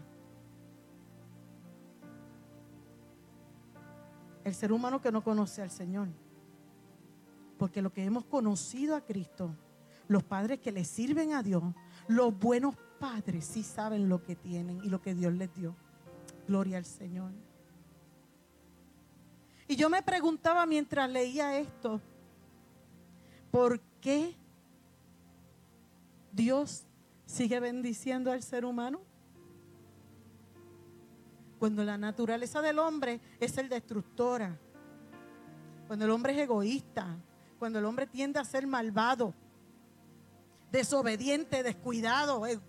el 4.43 4.53
ser 4.53 4.74
humano 4.74 5.01
que 5.01 5.13
no 5.13 5.24
conoce 5.24 5.62
al 5.62 5.72
Señor. 5.72 6.10
Porque 7.57 7.81
lo 7.81 7.93
que 7.93 8.03
hemos 8.03 8.25
conocido 8.25 8.98
a 8.98 9.00
Cristo, 9.00 9.55
los 10.10 10.22
padres 10.22 10.60
que 10.60 10.74
le 10.74 10.83
sirven 10.83 11.31
a 11.31 11.41
Dios, 11.41 11.63
los 12.10 12.38
buenos 12.38 12.75
padres 13.00 13.45
sí 13.45 13.63
saben 13.63 14.10
lo 14.10 14.22
que 14.22 14.36
tienen 14.36 14.83
y 14.83 14.89
lo 14.89 15.01
que 15.01 15.15
Dios 15.15 15.31
les 15.31 15.55
dio. 15.55 15.74
Gloria 16.45 16.79
al 16.79 16.83
Señor. 16.83 17.31
Y 19.69 19.77
yo 19.77 19.89
me 19.89 20.03
preguntaba 20.03 20.65
mientras 20.65 21.10
leía 21.10 21.57
esto, 21.57 22.01
¿por 23.50 23.79
qué 24.01 24.36
Dios 26.33 26.83
sigue 27.25 27.59
bendiciendo 27.59 28.31
al 28.31 28.41
ser 28.41 28.65
humano? 28.65 29.01
Cuando 31.59 31.83
la 31.83 31.97
naturaleza 31.97 32.61
del 32.61 32.79
hombre 32.79 33.21
es 33.39 33.57
el 33.57 33.69
destructora. 33.69 34.59
Cuando 35.87 36.05
el 36.05 36.11
hombre 36.11 36.33
es 36.33 36.39
egoísta. 36.39 37.15
Cuando 37.59 37.79
el 37.79 37.85
hombre 37.85 38.07
tiende 38.07 38.39
a 38.39 38.43
ser 38.43 38.67
malvado. 38.67 39.33
Desobediente, 40.71 41.63
descuidado. 41.63 42.45
Eh. 42.47 42.59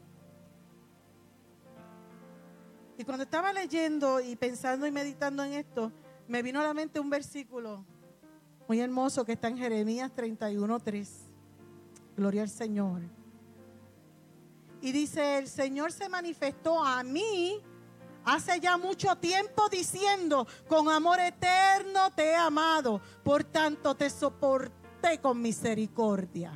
Y 2.98 3.04
cuando 3.04 3.24
estaba 3.24 3.52
leyendo 3.52 4.20
y 4.20 4.36
pensando 4.36 4.86
y 4.86 4.92
meditando 4.92 5.42
en 5.42 5.54
esto, 5.54 5.90
me 6.28 6.42
vino 6.42 6.60
a 6.60 6.64
la 6.64 6.74
mente 6.74 7.00
un 7.00 7.10
versículo 7.10 7.84
muy 8.68 8.78
hermoso 8.80 9.24
que 9.24 9.32
está 9.32 9.48
en 9.48 9.58
Jeremías 9.58 10.12
31.3. 10.14 11.08
Gloria 12.16 12.42
al 12.42 12.50
Señor. 12.50 13.23
Y 14.84 14.92
dice, 14.92 15.38
el 15.38 15.48
Señor 15.48 15.92
se 15.92 16.10
manifestó 16.10 16.84
a 16.84 17.02
mí 17.02 17.58
hace 18.22 18.60
ya 18.60 18.76
mucho 18.76 19.16
tiempo 19.16 19.66
diciendo, 19.70 20.46
con 20.68 20.90
amor 20.90 21.20
eterno 21.20 22.10
te 22.14 22.32
he 22.32 22.34
amado, 22.34 23.00
por 23.22 23.44
tanto 23.44 23.94
te 23.94 24.10
soporté 24.10 25.18
con 25.22 25.40
misericordia. 25.40 26.52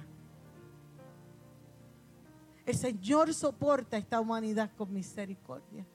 El 2.66 2.76
Señor 2.76 3.32
soporta 3.32 3.96
esta 3.96 4.20
humanidad 4.20 4.72
con 4.76 4.92
misericordia. 4.92 5.86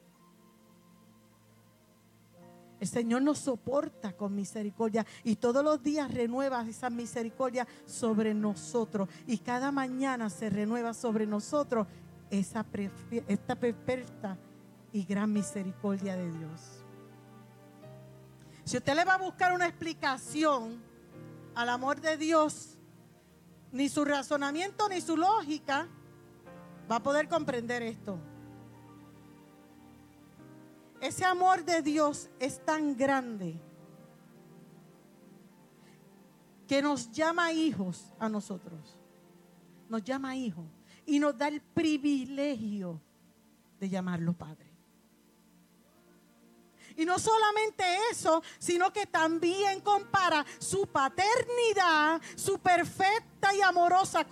El 2.80 2.88
Señor 2.88 3.22
nos 3.22 3.38
soporta 3.38 4.12
con 4.12 4.36
misericordia 4.36 5.06
y 5.24 5.36
todos 5.36 5.64
los 5.64 5.82
días 5.82 6.12
renueva 6.12 6.68
esa 6.68 6.90
misericordia 6.90 7.66
sobre 7.86 8.34
nosotros. 8.34 9.08
Y 9.26 9.38
cada 9.38 9.72
mañana 9.72 10.30
se 10.30 10.50
renueva 10.50 10.94
sobre 10.94 11.26
nosotros 11.26 11.88
esa, 12.40 12.66
esta 13.28 13.56
perfecta 13.56 14.38
y 14.92 15.04
gran 15.04 15.32
misericordia 15.32 16.16
de 16.16 16.32
Dios. 16.32 16.84
Si 18.64 18.78
usted 18.78 18.96
le 18.96 19.06
va 19.06 19.16
a 19.16 19.18
buscar 19.18 19.54
una 19.54 19.68
explicación 19.68 20.82
al 21.54 21.70
amor 21.70 22.02
de 22.02 22.18
Dios, 22.18 22.78
ni 23.72 23.88
su 23.88 24.04
razonamiento 24.04 24.90
ni 24.90 25.02
su 25.02 25.16
lógica 25.16 25.88
va 26.90 26.98
a 26.98 27.04
poder 27.04 27.28
comprender 27.28 27.84
esto. 27.84 28.18
Ese 31.02 31.26
amor 31.26 31.64
de 31.66 31.82
Dios 31.82 32.30
es 32.40 32.64
tan 32.66 32.96
grande 32.96 33.60
que 36.68 36.82
nos 36.82 37.12
llama 37.12 37.52
hijos 37.52 38.12
a 38.18 38.30
nosotros. 38.30 38.98
Nos 39.90 40.04
llama 40.04 40.36
hijos 40.36 40.66
y 41.06 41.20
nos 41.20 41.38
da 41.38 41.48
el 41.48 41.62
privilegio 41.62 43.02
de 43.80 43.90
llamarlo 43.90 44.34
Padre. 44.34 44.74
Y 46.96 47.06
no 47.06 47.18
solamente 47.18 47.84
eso, 48.12 48.44
sino 48.60 48.94
que 48.94 49.08
también 49.08 49.82
compara 49.82 50.46
su 50.60 50.86
paternidad, 50.88 52.22
su 52.36 52.60
perfecta 52.60 53.54
y 53.56 53.62
amorosa 53.62 54.28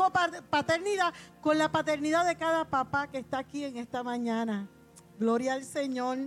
paternidad 0.50 1.14
con 1.42 1.58
la 1.58 1.72
paternidad 1.72 2.26
de 2.26 2.36
cada 2.36 2.66
papá 2.66 3.10
que 3.10 3.18
está 3.18 3.40
aquí 3.40 3.64
en 3.64 3.78
esta 3.78 4.04
mañana. 4.04 4.70
Gloria 5.18 5.54
al 5.54 5.64
Señor. 5.64 6.18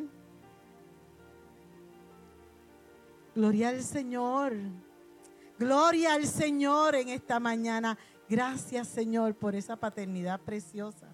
Gloria 3.34 3.68
al 3.68 3.82
Señor. 3.82 4.54
Gloria 5.58 6.14
al 6.14 6.26
Señor 6.26 6.96
en 6.96 7.10
esta 7.10 7.38
mañana. 7.38 7.96
Gracias 8.28 8.88
Señor 8.88 9.34
por 9.34 9.54
esa 9.54 9.76
paternidad 9.76 10.40
preciosa. 10.40 11.08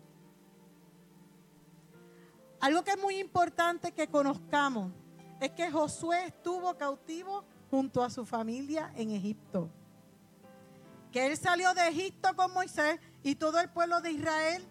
Algo 2.61 2.85
que 2.85 2.93
es 2.93 3.01
muy 3.01 3.19
importante 3.19 3.93
que 3.93 4.09
conozcamos 4.09 4.93
es 5.41 5.51
que 5.53 5.71
Josué 5.71 6.27
estuvo 6.27 6.77
cautivo 6.77 7.45
junto 7.71 8.03
a 8.03 8.11
su 8.11 8.27
familia 8.27 8.93
en 8.97 9.11
Egipto. 9.11 9.71
Que 11.11 11.27
él 11.27 11.37
salió 11.37 11.73
de 11.75 11.89
Egipto 11.89 12.37
con 12.37 12.53
Moisés 12.53 13.01
y 13.23 13.35
todo 13.35 13.59
el 13.59 13.71
pueblo 13.71 14.01
de 14.01 14.13
Israel 14.13 14.67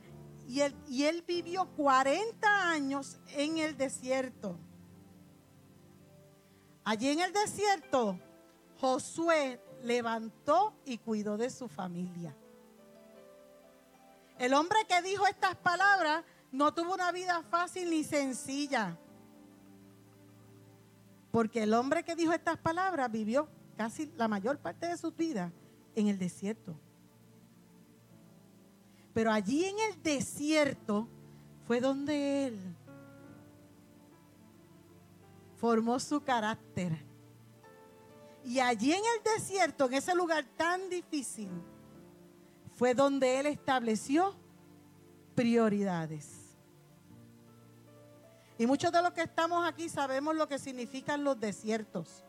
y 0.48 0.62
él, 0.62 0.76
y 0.88 1.04
él 1.04 1.24
vivió 1.28 1.68
40 1.76 2.70
años 2.70 3.20
en 3.36 3.58
el 3.58 3.76
desierto. 3.76 4.58
Allí 6.84 7.10
en 7.10 7.20
el 7.20 7.34
desierto, 7.34 8.20
Josué 8.80 9.60
levantó 9.84 10.74
y 10.86 10.98
cuidó 10.98 11.38
de 11.38 11.50
su 11.50 11.68
familia. 11.68 12.36
El 14.38 14.54
hombre 14.54 14.80
que 14.88 15.02
dijo 15.02 15.28
estas 15.28 15.56
palabras 15.56 16.24
no 16.52 16.74
tuvo 16.74 16.94
una 16.94 17.12
vida 17.12 17.44
fácil 17.44 17.90
ni 17.90 18.04
sencilla. 18.04 18.98
Porque 21.32 21.64
el 21.64 21.74
hombre 21.74 22.04
que 22.04 22.16
dijo 22.16 22.34
estas 22.34 22.58
palabras 22.58 23.12
vivió 23.12 23.50
casi 23.78 24.12
la 24.18 24.28
mayor 24.28 24.58
parte 24.60 24.88
de 24.88 24.98
su 24.98 25.12
vida 25.12 25.52
en 25.96 26.08
el 26.08 26.18
desierto. 26.18 26.80
Pero 29.14 29.32
allí 29.32 29.66
en 29.66 29.80
el 29.80 30.02
desierto 30.02 31.08
fue 31.68 31.82
donde 31.82 32.48
él 32.48 32.76
formó 35.58 36.00
su 36.00 36.22
carácter. 36.22 37.09
Y 38.44 38.60
allí 38.60 38.92
en 38.94 39.04
el 39.18 39.38
desierto, 39.38 39.86
en 39.86 39.94
ese 39.96 40.16
lugar 40.16 40.46
tan 40.56 40.90
difícil, 40.90 41.50
fue 42.76 42.94
donde 42.94 43.40
él 43.40 43.46
estableció 43.48 44.36
prioridades. 45.36 46.58
Y 48.58 48.68
muchos 48.68 48.92
de 48.92 49.02
los 49.02 49.12
que 49.12 49.22
estamos 49.22 49.68
aquí 49.68 49.88
sabemos 49.88 50.36
lo 50.36 50.48
que 50.48 50.60
significan 50.60 51.24
los 51.24 51.40
desiertos. 51.40 52.24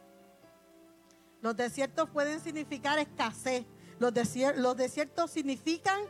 Los 1.41 1.57
desiertos 1.57 2.09
pueden 2.11 2.41
significar 2.41 2.99
escasez. 2.99 3.65
Los, 3.99 4.13
los 4.57 4.77
desiertos 4.77 5.31
significan 5.31 6.01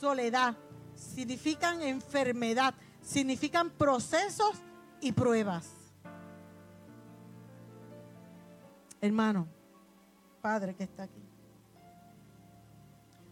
soledad, 0.00 0.56
significan 0.94 1.82
enfermedad, 1.82 2.74
significan 3.02 3.70
procesos 3.70 4.56
y 5.00 5.12
pruebas. 5.12 5.81
Hermano, 9.02 9.48
Padre 10.40 10.74
que 10.76 10.84
está 10.84 11.02
aquí. 11.02 11.22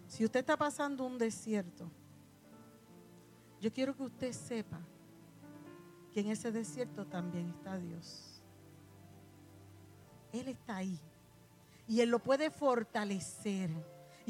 Si 0.08 0.24
usted 0.24 0.40
está 0.40 0.56
pasando 0.56 1.04
un 1.04 1.16
desierto, 1.16 1.88
yo 3.60 3.72
quiero 3.72 3.96
que 3.96 4.02
usted 4.02 4.32
sepa 4.32 4.80
que 6.12 6.20
en 6.20 6.26
ese 6.26 6.50
desierto 6.50 7.06
también 7.06 7.50
está 7.50 7.78
Dios. 7.78 8.42
Él 10.32 10.48
está 10.48 10.76
ahí. 10.76 10.98
Y 11.86 12.00
Él 12.00 12.10
lo 12.10 12.18
puede 12.18 12.50
fortalecer 12.50 13.70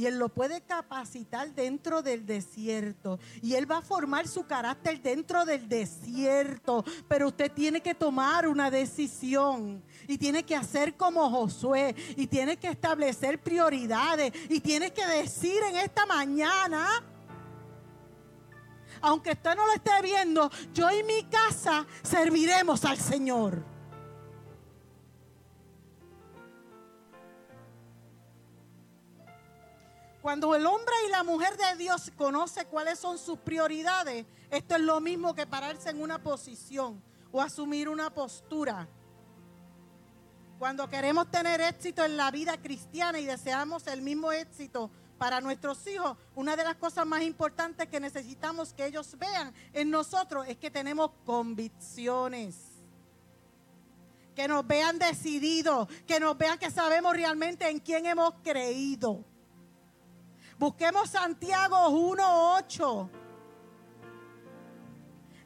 y 0.01 0.07
Él 0.07 0.19
lo 0.19 0.31
puede 0.31 0.63
capacitar 0.63 1.55
dentro 1.55 2.01
del 2.01 2.25
desierto. 2.25 3.21
Y 3.43 3.53
Él 3.53 3.71
va 3.71 3.79
a 3.79 3.83
formar 3.83 4.27
su 4.27 4.47
carácter 4.47 5.03
dentro 5.03 5.45
del 5.45 5.69
desierto. 5.69 6.83
Pero 7.07 7.29
usted 7.29 7.53
tiene 7.53 7.83
que 7.83 7.95
tomar 7.95 8.49
una 8.49 8.71
decisión. 8.71 9.83
Y 10.09 10.17
tiene 10.17 10.43
que 10.43 10.57
hacer 10.57 10.97
como 10.97 11.29
Josué. 11.29 11.95
Y 12.17 12.27
tiene 12.29 12.57
que 12.57 12.69
establecer 12.69 13.43
prioridades. 13.43 14.33
Y 14.49 14.61
tiene 14.61 14.91
que 14.91 15.05
decir 15.05 15.63
en 15.69 15.77
esta 15.77 16.07
mañana 16.07 16.89
aunque 19.03 19.31
usted 19.31 19.55
no 19.57 19.67
lo 19.67 19.73
esté 19.73 19.93
viendo, 20.03 20.51
yo 20.75 20.91
y 20.91 21.03
mi 21.05 21.23
casa 21.25 21.87
serviremos 22.03 22.85
al 22.85 22.99
Señor. 22.99 23.65
Cuando 30.23 30.55
el 30.55 30.67
hombre 30.67 30.95
y 31.07 31.11
la 31.11 31.25
mujer 31.25 31.57
de 31.57 31.77
Dios 31.77 32.13
conoce 32.17 32.67
cuáles 32.67 32.99
son 32.99 33.17
sus 33.17 33.39
prioridades, 33.39 34.27
esto 34.51 34.75
es 34.75 34.81
lo 34.83 35.01
mismo 35.01 35.35
que 35.35 35.47
pararse 35.47 35.89
en 35.89 36.03
una 36.03 36.23
posición 36.23 37.03
o 37.33 37.41
asumir 37.41 37.89
una 37.89 38.11
postura. 38.11 38.87
Cuando 40.59 40.91
queremos 40.91 41.31
tener 41.31 41.63
éxito 41.63 42.05
en 42.05 42.19
la 42.19 42.31
vida 42.31 42.61
cristiana 42.61 43.19
y 43.19 43.25
deseamos 43.25 43.87
el 43.87 44.03
mismo 44.03 44.31
éxito 44.31 44.91
para 45.17 45.41
nuestros 45.41 45.87
hijos, 45.87 46.19
una 46.35 46.55
de 46.55 46.65
las 46.65 46.77
cosas 46.77 47.07
más 47.07 47.23
importantes 47.23 47.89
que 47.89 47.99
necesitamos 47.99 48.75
que 48.75 48.85
ellos 48.85 49.17
vean 49.19 49.55
en 49.73 49.91
nosotros 49.91 50.47
es 50.49 50.59
que 50.59 50.71
tenemos 50.71 51.13
convicciones. 51.25 52.57
Que 54.37 54.49
nos 54.49 54.67
vean 54.67 54.99
decididos, 54.99 55.89
que 56.07 56.21
nos 56.21 56.37
vean 56.37 56.59
que 56.59 56.71
sabemos 56.71 57.15
realmente 57.15 57.67
en 57.71 57.79
quién 57.79 58.05
hemos 58.05 58.35
creído. 58.43 59.25
Busquemos 60.61 61.09
Santiago 61.09 61.89
1.8. 61.89 63.09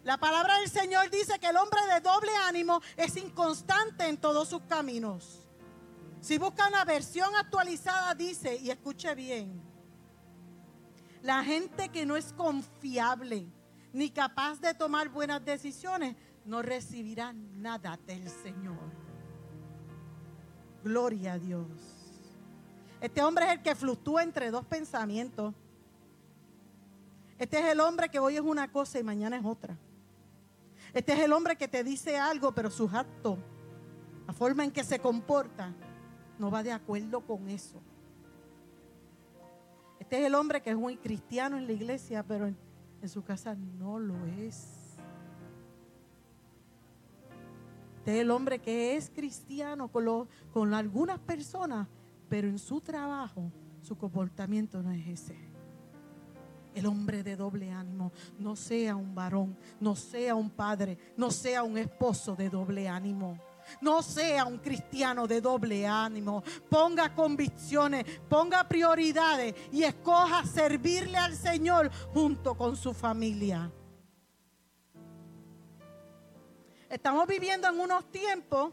La 0.03 0.19
palabra 0.19 0.59
del 0.59 0.69
Señor 0.69 1.09
dice 1.09 1.39
que 1.39 1.47
el 1.47 1.57
hombre 1.57 1.79
de 1.93 2.01
doble 2.01 2.33
ánimo 2.49 2.81
es 2.97 3.17
inconstante 3.17 4.09
en 4.09 4.17
todos 4.17 4.49
sus 4.49 4.63
caminos. 4.63 5.47
Si 6.21 6.37
busca 6.37 6.67
una 6.67 6.85
versión 6.85 7.33
actualizada, 7.37 8.13
dice, 8.17 8.57
y 8.57 8.71
escuche 8.71 9.15
bien, 9.15 9.63
la 11.23 11.45
gente 11.45 11.91
que 11.91 12.05
no 12.05 12.17
es 12.17 12.33
confiable, 12.33 13.47
ni 13.93 14.11
capaz 14.11 14.61
de 14.61 14.75
tomar 14.75 15.11
buenas 15.11 15.45
decisiones, 15.45 16.17
no 16.45 16.61
recibirá 16.61 17.33
nada 17.33 17.97
del 18.05 18.29
Señor. 18.29 18.91
Gloria 20.83 21.35
a 21.35 21.39
Dios. 21.39 21.94
Este 23.05 23.23
hombre 23.23 23.45
es 23.45 23.53
el 23.53 23.61
que 23.61 23.75
fluctúa 23.75 24.23
entre 24.23 24.51
dos 24.51 24.65
pensamientos. 24.65 25.53
Este 27.39 27.59
es 27.59 27.67
el 27.67 27.81
hombre 27.81 28.09
que 28.09 28.19
hoy 28.19 28.37
es 28.37 28.41
una 28.41 28.73
cosa 28.73 28.99
y 28.99 29.03
mañana 29.03 29.37
es 29.37 29.45
otra. 29.45 29.77
Este 30.95 31.13
es 31.13 31.19
el 31.19 31.35
hombre 31.35 31.55
que 31.57 31.69
te 31.69 31.85
dice 31.85 32.17
algo, 32.17 32.53
pero 32.53 32.71
sus 32.71 32.95
actos, 32.95 33.39
la 34.27 34.33
forma 34.33 34.65
en 34.65 34.71
que 34.71 34.83
se 34.83 34.99
comporta, 35.01 35.75
no 36.39 36.51
va 36.51 36.63
de 36.63 36.73
acuerdo 36.73 37.21
con 37.21 37.47
eso. 37.51 37.79
Este 40.01 40.21
es 40.21 40.25
el 40.25 40.35
hombre 40.35 40.63
que 40.63 40.71
es 40.71 40.77
muy 40.77 40.97
cristiano 40.97 41.59
en 41.59 41.67
la 41.67 41.75
iglesia, 41.75 42.23
pero 42.23 42.47
en, 42.47 42.57
su 43.07 43.23
casa 43.23 43.55
no 43.55 43.99
lo 43.99 44.17
es. 44.25 44.97
Este 47.99 48.15
es 48.15 48.21
el 48.23 48.31
hombre 48.31 48.61
que 48.61 48.97
es 48.97 49.11
cristiano 49.11 49.89
con, 49.89 50.27
con 50.55 50.73
algunas 50.73 51.19
personas, 51.19 51.87
pero 52.35 52.49
en 52.49 52.59
su 52.59 52.81
trabajo 52.81 53.53
su 53.81 53.97
comportamiento 53.97 54.83
no 54.83 54.91
es 54.91 55.07
ese. 55.07 55.37
El 56.75 56.85
hombre 56.87 57.23
de 57.23 57.37
doble 57.37 57.71
ánimo 57.71 58.11
no 58.41 58.57
sea 58.57 58.97
un 58.97 59.15
varón, 59.15 59.57
no 59.79 59.95
sea 59.95 60.35
un 60.35 60.51
padre, 60.51 60.99
no 61.17 61.31
sea 61.31 61.63
un 61.63 61.79
esposo 61.79 62.35
de 62.35 62.51
doble 62.51 62.89
ánimo. 62.89 63.39
No 63.81 64.03
sea 64.03 64.47
un 64.47 64.59
cristiano 64.59 65.29
de 65.29 65.41
doble 65.41 65.87
ánimo. 65.87 66.43
Ponga 66.69 67.15
convicciones, 67.15 68.05
ponga 68.29 68.67
prioridades 68.67 69.55
y 69.71 69.85
escoja 69.85 70.45
servirle 70.45 71.17
al 71.17 71.37
Señor 71.37 71.89
junto 72.13 72.57
con 72.57 72.75
su 72.75 72.93
familia. 72.93 73.71
Estamos 76.89 77.29
viviendo 77.29 77.69
en 77.69 77.79
unos 77.79 78.11
tiempos 78.11 78.73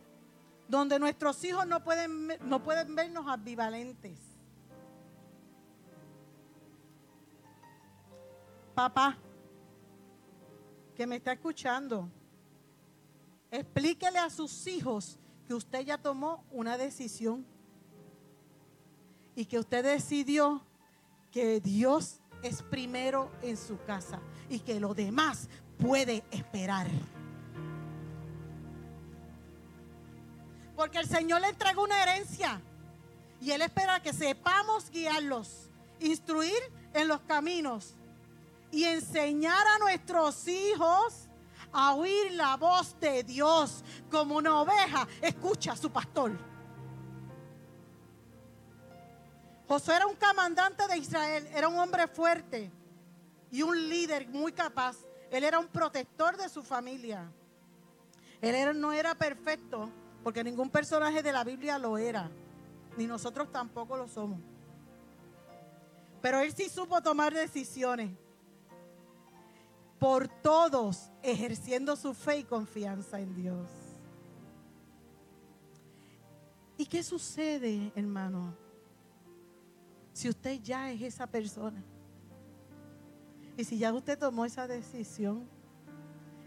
donde 0.72 0.98
nuestros 0.98 1.44
hijos 1.44 1.68
no 1.68 1.84
pueden, 1.84 2.30
no 2.42 2.64
pueden 2.64 2.96
vernos 2.96 3.28
ambivalentes. 3.28 4.20
Papá, 8.74 9.18
que 10.96 11.06
me 11.06 11.18
está 11.18 11.34
escuchando, 11.34 12.10
Explíquele 13.52 14.18
a 14.18 14.30
sus 14.30 14.66
hijos 14.66 15.20
que 15.46 15.54
usted 15.54 15.82
ya 15.82 15.98
tomó 15.98 16.46
una 16.52 16.78
decisión 16.78 17.46
y 19.36 19.44
que 19.44 19.60
usted 19.60 19.84
decidió 19.84 20.66
que 21.32 21.60
Dios 21.60 22.22
es 22.44 22.64
primero 22.64 23.30
en 23.42 23.58
su 23.58 23.78
casa 23.84 24.22
y 24.50 24.60
que 24.60 24.80
lo 24.80 24.94
demás 24.94 25.50
puede 25.78 26.24
esperar. 26.32 26.88
Porque 30.82 30.98
el 30.98 31.08
Señor 31.08 31.41
le 31.41 31.50
entregó 31.50 31.84
una 31.84 32.02
herencia 32.02 32.60
y 33.39 33.52
Él 33.52 33.62
espera 33.62 34.02
que 34.02 34.12
sepamos 34.13 34.89
guiarlos, 34.89 35.70
instruir 36.00 36.58
en 36.96 37.08
los 37.08 37.22
caminos 37.22 37.94
y 38.72 38.86
enseñar 38.86 39.63
a 39.76 39.78
nuestros 39.78 40.48
hijos 40.48 41.30
a 41.72 41.94
oír 41.94 42.32
la 42.32 42.58
voz 42.58 43.00
de 43.00 43.22
Dios 43.22 43.84
como 44.10 44.38
una 44.38 44.60
oveja 44.60 45.08
escucha 45.22 45.74
a 45.74 45.78
su 45.78 45.91
pastor. 45.91 46.32
Josué 49.67 49.98
era 49.98 50.08
un 50.08 50.15
comandante 50.15 50.88
de 50.88 50.98
Israel, 50.98 51.48
era 51.54 51.67
un 51.67 51.78
hombre 51.78 52.08
fuerte 52.08 52.72
y 53.52 53.62
un 53.62 53.88
líder 53.88 54.28
muy 54.30 54.52
capaz. 54.52 54.98
Él 55.30 55.44
era 55.44 55.60
un 55.60 55.67
protector 55.67 56.38
de 56.38 56.50
su 56.50 56.63
familia. 56.63 57.32
Él 58.41 58.82
no 58.82 58.91
era 58.91 59.13
perfecto, 59.13 59.91
porque 60.24 60.44
ningún 60.44 60.70
personaje 60.70 61.24
de 61.24 61.32
la 61.32 61.44
Biblia 61.44 61.78
lo 61.78 61.98
era, 61.98 62.30
ni 62.98 63.08
nosotros 63.08 63.52
tampoco 63.52 63.98
lo 63.98 64.08
somos. 64.08 64.40
Pero 66.22 66.40
él 66.40 66.54
sí 66.54 66.70
supo 66.70 67.02
tomar 67.02 67.34
decisiones 67.34 68.12
por 69.98 70.28
todos, 70.28 71.12
ejerciendo 71.22 71.96
su 71.96 72.14
fe 72.14 72.40
y 72.40 72.44
confianza 72.44 73.20
en 73.20 73.36
Dios. 73.36 73.70
¿Y 76.78 76.86
qué 76.86 77.04
sucede, 77.04 77.92
hermano? 77.96 78.56
Si 80.14 80.28
usted 80.28 80.60
ya 80.62 80.92
es 80.92 81.02
esa 81.02 81.28
persona. 81.28 81.84
Y 83.56 83.64
si 83.64 83.78
ya 83.78 83.94
usted 83.94 84.18
tomó 84.18 84.46
esa 84.46 84.68
decisión. 84.68 85.48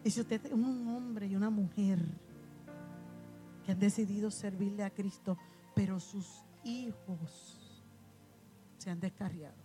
Y 0.02 0.10
si 0.10 0.20
usted 0.20 0.44
es 0.44 0.52
un 0.52 0.88
hombre 0.88 1.26
y 1.28 1.36
una 1.36 1.50
mujer 1.50 2.00
que 3.64 3.72
han 3.72 3.78
decidido 3.78 4.30
servirle 4.30 4.84
a 4.84 4.90
Cristo, 4.90 5.38
pero 5.74 5.98
sus 5.98 6.44
hijos 6.64 7.82
se 8.78 8.90
han 8.90 9.00
descarriado. 9.00 9.56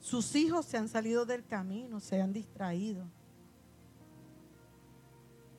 Sus 0.00 0.34
hijos 0.34 0.66
se 0.66 0.76
han 0.76 0.88
salido 0.88 1.24
del 1.24 1.44
camino, 1.44 2.00
se 2.00 2.20
han 2.20 2.32
distraído. 2.32 3.06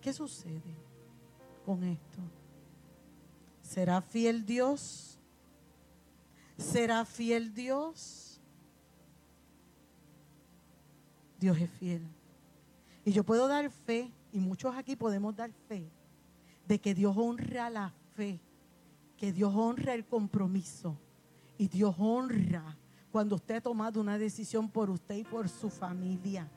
¿Qué 0.02 0.12
sucede 0.12 0.76
con 1.66 1.82
esto? 1.84 2.20
¿Será 3.62 4.02
fiel 4.02 4.46
Dios? 4.46 5.18
¿Será 6.58 7.06
fiel 7.06 7.54
Dios? 7.54 8.42
Dios 11.40 11.58
es 11.58 11.70
fiel. 11.72 12.06
Y 13.06 13.12
yo 13.14 13.24
puedo 13.24 13.48
dar 13.48 13.70
fe, 13.70 14.12
y 14.34 14.40
muchos 14.40 14.76
aquí 14.76 14.98
podemos 14.98 15.36
dar 15.36 15.52
fe, 15.68 15.90
de 16.68 16.80
que 16.80 16.94
Dios 16.94 17.16
honra 17.18 17.70
la 17.70 17.94
fe, 18.16 18.40
que 19.18 19.32
Dios 19.32 19.54
honra 19.56 19.94
el 19.94 20.06
compromiso 20.06 20.98
y 21.58 21.68
Dios 21.68 21.96
honra 21.98 22.78
cuando 23.12 23.36
usted 23.36 23.56
ha 23.56 23.62
tomado 23.62 24.02
una 24.02 24.18
decisión 24.18 24.70
por 24.70 24.90
usted 24.90 25.16
y 25.16 25.24
por 25.24 25.48
su 25.48 25.70
familia. 25.70 26.50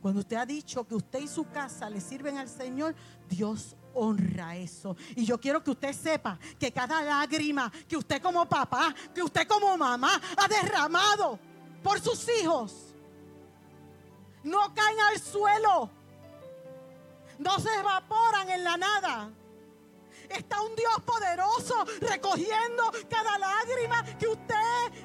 Cuando 0.00 0.20
usted 0.20 0.36
ha 0.36 0.46
dicho 0.46 0.86
que 0.86 0.94
usted 0.94 1.20
y 1.20 1.28
su 1.28 1.44
casa 1.50 1.90
le 1.90 2.00
sirven 2.00 2.38
al 2.38 2.48
Señor, 2.48 2.94
Dios 3.28 3.76
honra 3.94 4.56
eso. 4.56 4.96
Y 5.16 5.24
yo 5.24 5.38
quiero 5.40 5.62
que 5.62 5.72
usted 5.72 5.92
sepa 5.92 6.38
que 6.58 6.72
cada 6.72 7.02
lágrima 7.02 7.70
que 7.88 7.96
usted 7.96 8.22
como 8.22 8.48
papá, 8.48 8.94
que 9.12 9.22
usted 9.22 9.46
como 9.46 9.76
mamá 9.76 10.20
ha 10.36 10.48
derramado 10.48 11.38
por 11.82 12.00
sus 12.00 12.26
hijos, 12.40 12.94
no 14.44 14.72
caen 14.72 15.00
al 15.10 15.18
suelo, 15.18 15.90
no 17.38 17.58
se 17.58 17.74
evaporan 17.74 18.48
en 18.50 18.64
la 18.64 18.76
nada 18.76 19.32
está 20.28 20.60
un 20.62 20.74
Dios 20.74 21.00
poderoso 21.04 21.84
recogiendo 22.00 22.84
cada 23.08 23.38
lágrima 23.38 24.04
que 24.18 24.28
usted 24.28 24.54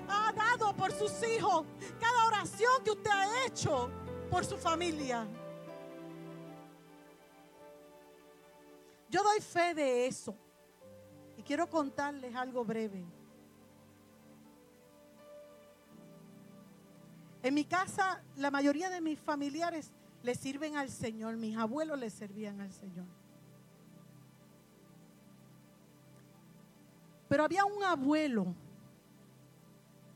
ha 0.07 0.31
dado 0.33 0.75
por 0.75 0.91
sus 0.91 1.11
hijos, 1.23 1.65
cada 1.99 2.27
oración 2.27 2.83
que 2.83 2.91
usted 2.91 3.09
ha 3.09 3.45
hecho 3.45 3.89
por 4.29 4.45
su 4.45 4.57
familia. 4.57 5.27
Yo 9.09 9.23
doy 9.23 9.39
fe 9.41 9.73
de 9.73 10.07
eso. 10.07 10.35
Y 11.37 11.43
quiero 11.43 11.69
contarles 11.69 12.35
algo 12.35 12.63
breve. 12.63 13.05
En 17.41 17.53
mi 17.53 17.65
casa, 17.65 18.23
la 18.37 18.49
mayoría 18.49 18.89
de 18.89 19.01
mis 19.01 19.19
familiares 19.19 19.91
le 20.23 20.36
sirven 20.36 20.77
al 20.77 20.89
Señor. 20.89 21.36
Mis 21.38 21.55
abuelos 21.55 21.99
le 21.99 22.09
servían 22.09 22.59
al 22.62 22.71
Señor. 22.71 23.05
Pero 27.27 27.43
había 27.43 27.65
un 27.65 27.83
abuelo 27.83 28.55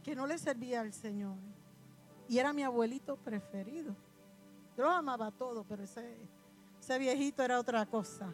que 0.03 0.15
no 0.15 0.25
le 0.25 0.37
servía 0.37 0.81
al 0.81 0.93
Señor. 0.93 1.35
Y 2.29 2.39
era 2.39 2.53
mi 2.53 2.63
abuelito 2.63 3.17
preferido. 3.17 3.95
Yo 4.77 4.83
lo 4.83 4.89
amaba 4.89 5.31
todo, 5.31 5.63
pero 5.63 5.83
ese, 5.83 6.15
ese 6.79 6.99
viejito 6.99 7.43
era 7.43 7.59
otra 7.59 7.85
cosa. 7.85 8.31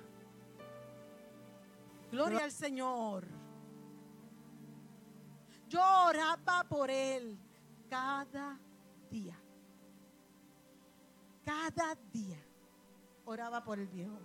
Gloria 2.12 2.44
al 2.44 2.52
Señor. 2.52 3.26
Yo 5.68 5.82
oraba 6.08 6.64
por 6.70 6.92
él 6.92 7.40
cada 7.90 8.60
día. 9.10 9.43
Cada 11.46 11.96
día 12.12 12.38
oraba 13.26 13.64
por 13.64 13.80
el 13.80 13.88
viejo. 13.88 14.18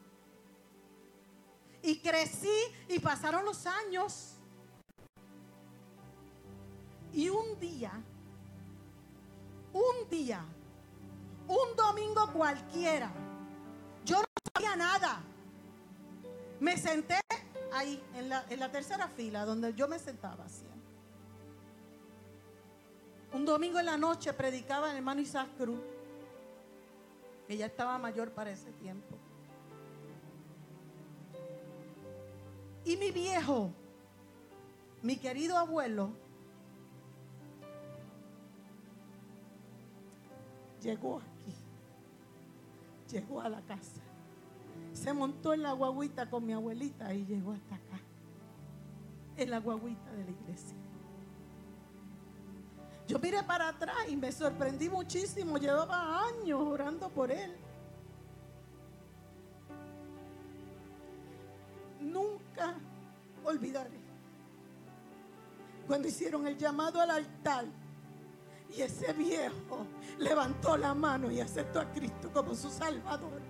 Y 1.82 1.98
crecí 2.00 2.48
y 2.88 2.98
pasaron 2.98 3.44
los 3.44 3.66
años. 3.66 4.34
Y 7.12 7.28
un 7.28 7.58
día, 7.58 7.92
un 9.72 10.08
día, 10.10 10.44
un 11.46 11.76
domingo 11.76 12.32
cualquiera, 12.32 13.10
yo 14.04 14.18
no 14.18 14.26
sabía 14.54 14.76
nada. 14.76 15.20
Me 16.60 16.76
senté 16.76 17.18
ahí, 17.72 18.02
en 18.14 18.28
la, 18.28 18.70
tercera 18.70 19.08
fila, 19.08 19.44
donde 19.44 19.72
yo 19.74 19.88
me 19.88 19.98
sentaba 19.98 20.48
siempre. 20.48 20.78
Un 23.32 23.44
domingo 23.44 23.78
en 23.78 23.86
la 23.86 23.96
noche 23.96 24.32
predicaba 24.32 24.90
el 24.90 24.96
hermano 24.96 25.20
Isaac 25.20 25.48
Cruz, 25.56 25.80
que 27.48 27.56
ya 27.56 27.64
estaba 27.64 27.96
mayor 27.96 28.30
para 28.32 28.50
ese 28.50 28.70
tiempo. 28.72 29.16
Y 32.84 32.98
mi 32.98 33.10
viejo, 33.10 33.72
mi 35.02 35.16
querido 35.16 35.56
abuelo, 35.56 36.10
llegó 40.82 41.20
aquí, 41.20 41.54
llegó 43.10 43.40
a 43.40 43.48
la 43.48 43.62
casa, 43.62 44.02
se 44.92 45.14
montó 45.14 45.54
en 45.54 45.62
la 45.62 45.72
guaguita 45.72 46.28
con 46.28 46.44
mi 46.44 46.52
abuelita 46.52 47.14
y 47.14 47.24
llegó 47.24 47.52
hasta 47.52 47.76
acá, 47.76 47.98
en 49.38 49.50
la 49.50 49.58
guaguita 49.58 50.12
de 50.12 50.24
la 50.24 50.30
iglesia. 50.30 50.76
Yo 53.08 53.18
miré 53.18 53.42
para 53.42 53.68
atrás 53.68 53.96
y 54.06 54.16
me 54.16 54.30
sorprendí 54.30 54.90
muchísimo. 54.90 55.56
Llevaba 55.56 56.26
años 56.26 56.60
orando 56.60 57.08
por 57.08 57.32
él. 57.32 57.56
Nunca 62.00 62.74
olvidaré 63.44 63.98
cuando 65.86 66.06
hicieron 66.06 66.46
el 66.46 66.58
llamado 66.58 67.00
al 67.00 67.10
altar 67.10 67.64
y 68.76 68.82
ese 68.82 69.14
viejo 69.14 69.86
levantó 70.18 70.76
la 70.76 70.92
mano 70.92 71.30
y 71.30 71.40
aceptó 71.40 71.80
a 71.80 71.90
Cristo 71.90 72.30
como 72.30 72.54
su 72.54 72.68
Salvador. 72.68 73.40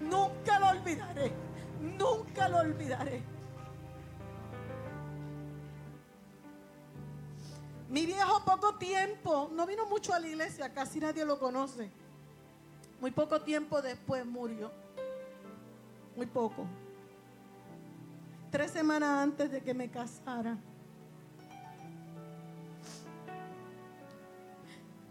Nunca 0.00 0.60
lo 0.60 0.68
olvidaré, 0.68 1.32
nunca 1.80 2.48
lo 2.48 2.58
olvidaré. 2.58 3.24
Mi 7.90 8.06
viejo 8.06 8.44
poco 8.44 8.76
tiempo, 8.76 9.50
no 9.52 9.66
vino 9.66 9.84
mucho 9.86 10.14
a 10.14 10.20
la 10.20 10.28
iglesia, 10.28 10.72
casi 10.72 11.00
nadie 11.00 11.24
lo 11.24 11.40
conoce. 11.40 11.90
Muy 13.00 13.10
poco 13.10 13.40
tiempo 13.40 13.82
después 13.82 14.24
murió. 14.24 14.70
Muy 16.14 16.26
poco. 16.26 16.66
Tres 18.52 18.70
semanas 18.70 19.10
antes 19.10 19.50
de 19.50 19.60
que 19.60 19.74
me 19.74 19.90
casara. 19.90 20.56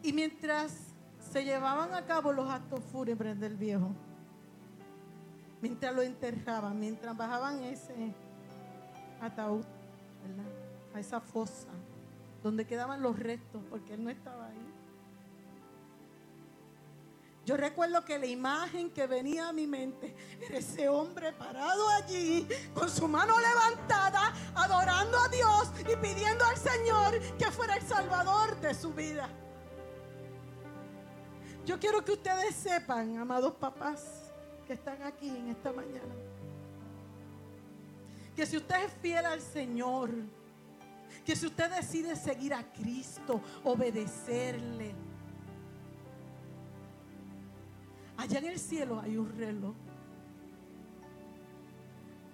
Y 0.01 0.13
mientras 0.13 0.71
se 1.33 1.43
llevaban 1.43 1.93
a 1.93 2.05
cabo 2.05 2.31
los 2.31 2.49
actos 2.49 2.79
fúnebres 2.93 3.37
del 3.41 3.57
viejo, 3.57 3.91
mientras 5.61 5.93
lo 5.93 6.01
enterraban, 6.01 6.79
mientras 6.79 7.17
bajaban 7.17 7.61
ese 7.61 8.13
ataúd, 9.19 9.65
A 10.93 10.99
esa 10.99 11.19
fosa 11.19 11.67
donde 12.41 12.65
quedaban 12.65 13.01
los 13.01 13.17
restos, 13.17 13.61
porque 13.69 13.93
él 13.93 14.03
no 14.03 14.09
estaba 14.09 14.47
ahí. 14.47 14.69
Yo 17.45 17.57
recuerdo 17.57 18.05
que 18.05 18.19
la 18.19 18.27
imagen 18.27 18.91
que 18.91 19.07
venía 19.07 19.49
a 19.49 19.53
mi 19.53 19.65
mente 19.65 20.15
era 20.39 20.59
ese 20.59 20.87
hombre 20.87 21.33
parado 21.33 21.89
allí, 21.89 22.47
con 22.75 22.87
su 22.89 23.07
mano 23.07 23.39
levantada, 23.39 24.33
adorando 24.53 25.17
a 25.17 25.27
Dios 25.29 25.71
y 25.79 25.95
pidiendo 25.95 26.45
al 26.45 26.57
Señor 26.57 27.19
que 27.39 27.49
fuera 27.49 27.75
el 27.75 27.81
salvador 27.81 28.59
de 28.59 28.73
su 28.75 28.93
vida. 28.93 29.27
Yo 31.65 31.79
quiero 31.79 32.05
que 32.05 32.11
ustedes 32.11 32.55
sepan, 32.55 33.17
amados 33.17 33.53
papás 33.55 34.31
que 34.67 34.73
están 34.73 35.01
aquí 35.01 35.29
en 35.29 35.49
esta 35.49 35.71
mañana, 35.71 36.13
que 38.35 38.45
si 38.45 38.57
usted 38.57 38.83
es 38.85 38.93
fiel 39.01 39.25
al 39.25 39.41
Señor, 39.41 40.11
que 41.29 41.35
si 41.35 41.45
usted 41.45 41.69
decide 41.69 42.15
seguir 42.15 42.55
a 42.55 42.63
Cristo, 42.73 43.39
obedecerle, 43.63 44.95
allá 48.17 48.39
en 48.39 48.45
el 48.45 48.57
cielo 48.57 48.99
hay 48.99 49.15
un 49.15 49.29
reloj. 49.37 49.75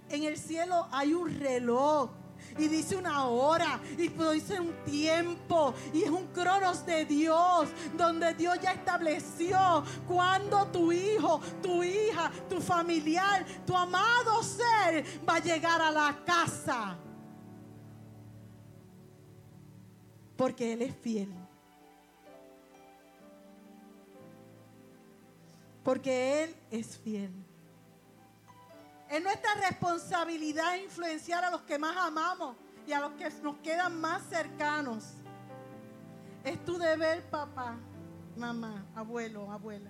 En 0.07 0.23
el 0.23 0.37
cielo 0.37 0.87
hay 0.93 1.13
un 1.13 1.29
reloj 1.37 2.09
y 2.57 2.69
dice 2.69 2.95
una 2.95 3.25
hora 3.25 3.81
y 3.97 4.07
dice 4.07 4.61
un 4.61 4.73
tiempo 4.85 5.73
y 5.93 6.03
es 6.03 6.09
un 6.09 6.27
cronos 6.27 6.85
de 6.85 7.03
Dios 7.03 7.67
donde 7.97 8.33
Dios 8.35 8.57
ya 8.61 8.71
estableció 8.71 9.83
cuando 10.07 10.67
tu 10.67 10.93
hijo, 10.93 11.41
tu 11.61 11.83
hija, 11.83 12.31
tu 12.47 12.61
familiar, 12.61 13.45
tu 13.67 13.75
amado 13.75 14.41
ser 14.41 15.03
va 15.27 15.35
a 15.35 15.39
llegar 15.39 15.81
a 15.81 15.91
la 15.91 16.17
casa. 16.25 16.97
Porque 20.45 20.73
Él 20.73 20.83
es 20.83 20.95
fiel. 20.97 21.33
Porque 25.83 26.43
Él 26.43 26.55
es 26.69 26.99
fiel. 26.99 27.31
Es 29.09 29.23
nuestra 29.23 29.55
responsabilidad 29.55 30.75
influenciar 30.75 31.43
a 31.43 31.49
los 31.49 31.61
que 31.61 31.79
más 31.79 31.97
amamos 31.97 32.55
y 32.85 32.91
a 32.91 32.99
los 32.99 33.13
que 33.13 33.27
nos 33.41 33.55
quedan 33.57 33.99
más 33.99 34.21
cercanos. 34.29 35.13
Es 36.43 36.63
tu 36.63 36.77
deber, 36.77 37.27
papá, 37.31 37.79
mamá, 38.37 38.85
abuelo, 38.93 39.51
abuela, 39.51 39.89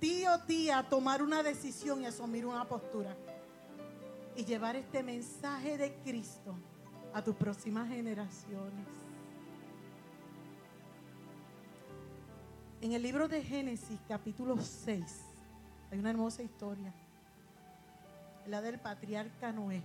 tío, 0.00 0.40
tía, 0.40 0.88
tomar 0.90 1.22
una 1.22 1.44
decisión 1.44 2.02
y 2.02 2.06
asumir 2.06 2.44
una 2.44 2.64
postura. 2.64 3.16
Y 4.34 4.44
llevar 4.44 4.74
este 4.74 5.04
mensaje 5.04 5.78
de 5.78 5.94
Cristo 6.02 6.56
a 7.14 7.22
tus 7.22 7.36
próximas 7.36 7.88
generaciones. 7.88 9.07
En 12.80 12.92
el 12.92 13.02
libro 13.02 13.26
de 13.26 13.42
Génesis, 13.42 13.98
capítulo 14.06 14.56
6, 14.56 15.02
hay 15.90 15.98
una 15.98 16.10
hermosa 16.10 16.44
historia. 16.44 16.92
La 18.46 18.62
del 18.62 18.78
patriarca 18.78 19.50
Noé. 19.50 19.82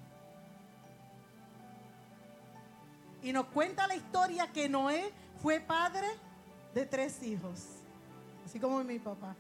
Y 3.24 3.34
nos 3.34 3.48
cuenta 3.48 3.88
la 3.88 3.96
historia 3.96 4.52
que 4.52 4.70
Noé 4.70 5.12
fue 5.42 5.60
padre 5.60 6.06
de 6.76 6.86
tres 6.86 7.24
hijos, 7.24 7.62
así 8.46 8.60
como 8.60 8.84
mi 8.84 9.00
papá. 9.00 9.36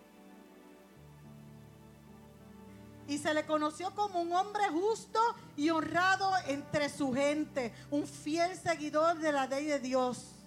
Y 3.08 3.20
se 3.20 3.36
le 3.36 3.46
conoció 3.46 3.94
como 3.94 4.20
un 4.20 4.34
hombre 4.34 4.64
justo 4.70 5.20
y 5.56 5.70
honrado 5.70 6.32
entre 6.48 6.90
su 6.90 7.14
gente, 7.14 7.72
un 7.92 8.08
fiel 8.08 8.58
seguidor 8.58 9.20
de 9.20 9.32
la 9.32 9.46
ley 9.46 9.66
de 9.66 9.80
Dios. 9.80 10.43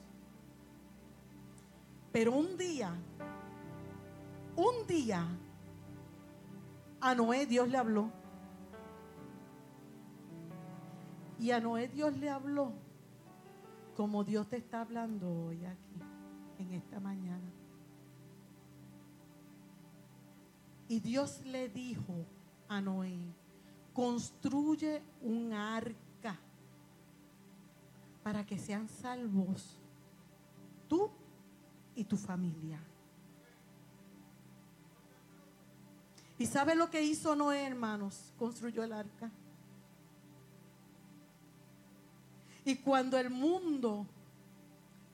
Pero 2.16 2.32
un 2.32 2.56
día, 2.56 2.94
un 4.56 4.86
día, 4.86 5.28
a 6.98 7.14
Noé 7.14 7.44
Dios 7.44 7.68
le 7.68 7.76
habló. 7.76 8.10
Y 11.38 11.50
a 11.50 11.60
Noé 11.60 11.88
Dios 11.88 12.16
le 12.16 12.30
habló 12.30 12.72
como 13.94 14.24
Dios 14.24 14.48
te 14.48 14.56
está 14.56 14.80
hablando 14.80 15.30
hoy 15.30 15.62
aquí, 15.66 16.00
en 16.58 16.72
esta 16.72 17.00
mañana. 17.00 17.52
Y 20.88 21.00
Dios 21.00 21.42
le 21.44 21.68
dijo 21.68 22.24
a 22.66 22.80
Noé, 22.80 23.18
construye 23.92 25.02
un 25.20 25.52
arca 25.52 26.38
para 28.22 28.46
que 28.46 28.56
sean 28.56 28.88
salvos 28.88 29.78
tú 30.88 31.10
y 31.96 32.04
tu 32.04 32.16
familia. 32.16 32.78
¿Y 36.38 36.46
sabe 36.46 36.74
lo 36.74 36.90
que 36.90 37.02
hizo 37.02 37.34
Noé, 37.34 37.66
hermanos? 37.66 38.32
Construyó 38.38 38.84
el 38.84 38.92
arca. 38.92 39.30
Y 42.64 42.76
cuando 42.76 43.16
el 43.16 43.30
mundo, 43.30 44.06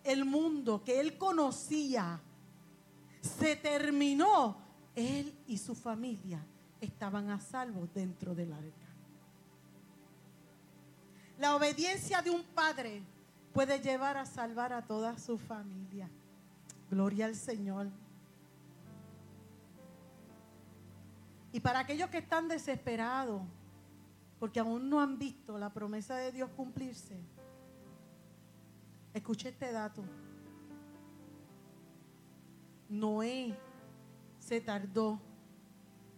el 0.02 0.24
mundo 0.24 0.82
que 0.82 0.98
él 0.98 1.16
conocía, 1.16 2.20
se 3.20 3.54
terminó, 3.56 4.56
él 4.96 5.32
y 5.46 5.58
su 5.58 5.74
familia 5.74 6.44
estaban 6.80 7.30
a 7.30 7.38
salvo 7.38 7.88
dentro 7.94 8.34
del 8.34 8.52
arca. 8.52 8.88
La 11.38 11.54
obediencia 11.54 12.20
de 12.20 12.30
un 12.30 12.42
padre 12.42 13.02
puede 13.52 13.80
llevar 13.80 14.16
a 14.16 14.26
salvar 14.26 14.72
a 14.72 14.82
toda 14.82 15.18
su 15.18 15.38
familia. 15.38 16.10
Gloria 16.92 17.24
al 17.24 17.34
Señor. 17.34 17.88
Y 21.50 21.58
para 21.60 21.78
aquellos 21.78 22.10
que 22.10 22.18
están 22.18 22.48
desesperados, 22.48 23.40
porque 24.38 24.60
aún 24.60 24.90
no 24.90 25.00
han 25.00 25.18
visto 25.18 25.56
la 25.56 25.72
promesa 25.72 26.16
de 26.16 26.32
Dios 26.32 26.50
cumplirse, 26.54 27.18
escuche 29.14 29.48
este 29.48 29.72
dato. 29.72 30.04
Noé 32.90 33.56
se 34.38 34.60
tardó 34.60 35.18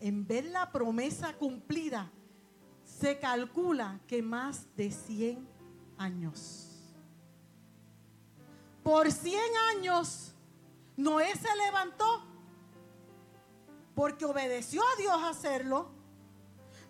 en 0.00 0.26
ver 0.26 0.46
la 0.46 0.72
promesa 0.72 1.34
cumplida. 1.34 2.10
Se 2.82 3.20
calcula 3.20 4.00
que 4.08 4.24
más 4.24 4.66
de 4.74 4.90
100 4.90 5.46
años. 5.98 6.96
Por 8.82 9.12
100 9.12 9.40
años, 9.76 10.33
Noé 10.96 11.32
se 11.36 11.54
levantó 11.56 12.24
porque 13.94 14.24
obedeció 14.24 14.82
a 14.82 14.96
Dios 14.96 15.22
hacerlo, 15.22 15.90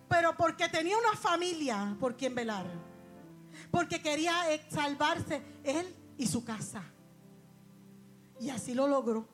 pero 0.08 0.36
porque 0.36 0.68
tenía 0.68 0.96
una 0.98 1.16
familia 1.16 1.96
por 2.00 2.16
quien 2.16 2.34
velar, 2.34 2.66
porque 3.70 4.02
quería 4.02 4.34
salvarse 4.70 5.42
él 5.62 5.94
y 6.16 6.26
su 6.26 6.44
casa. 6.44 6.82
Y 8.40 8.50
así 8.50 8.74
lo 8.74 8.86
logró. 8.86 9.28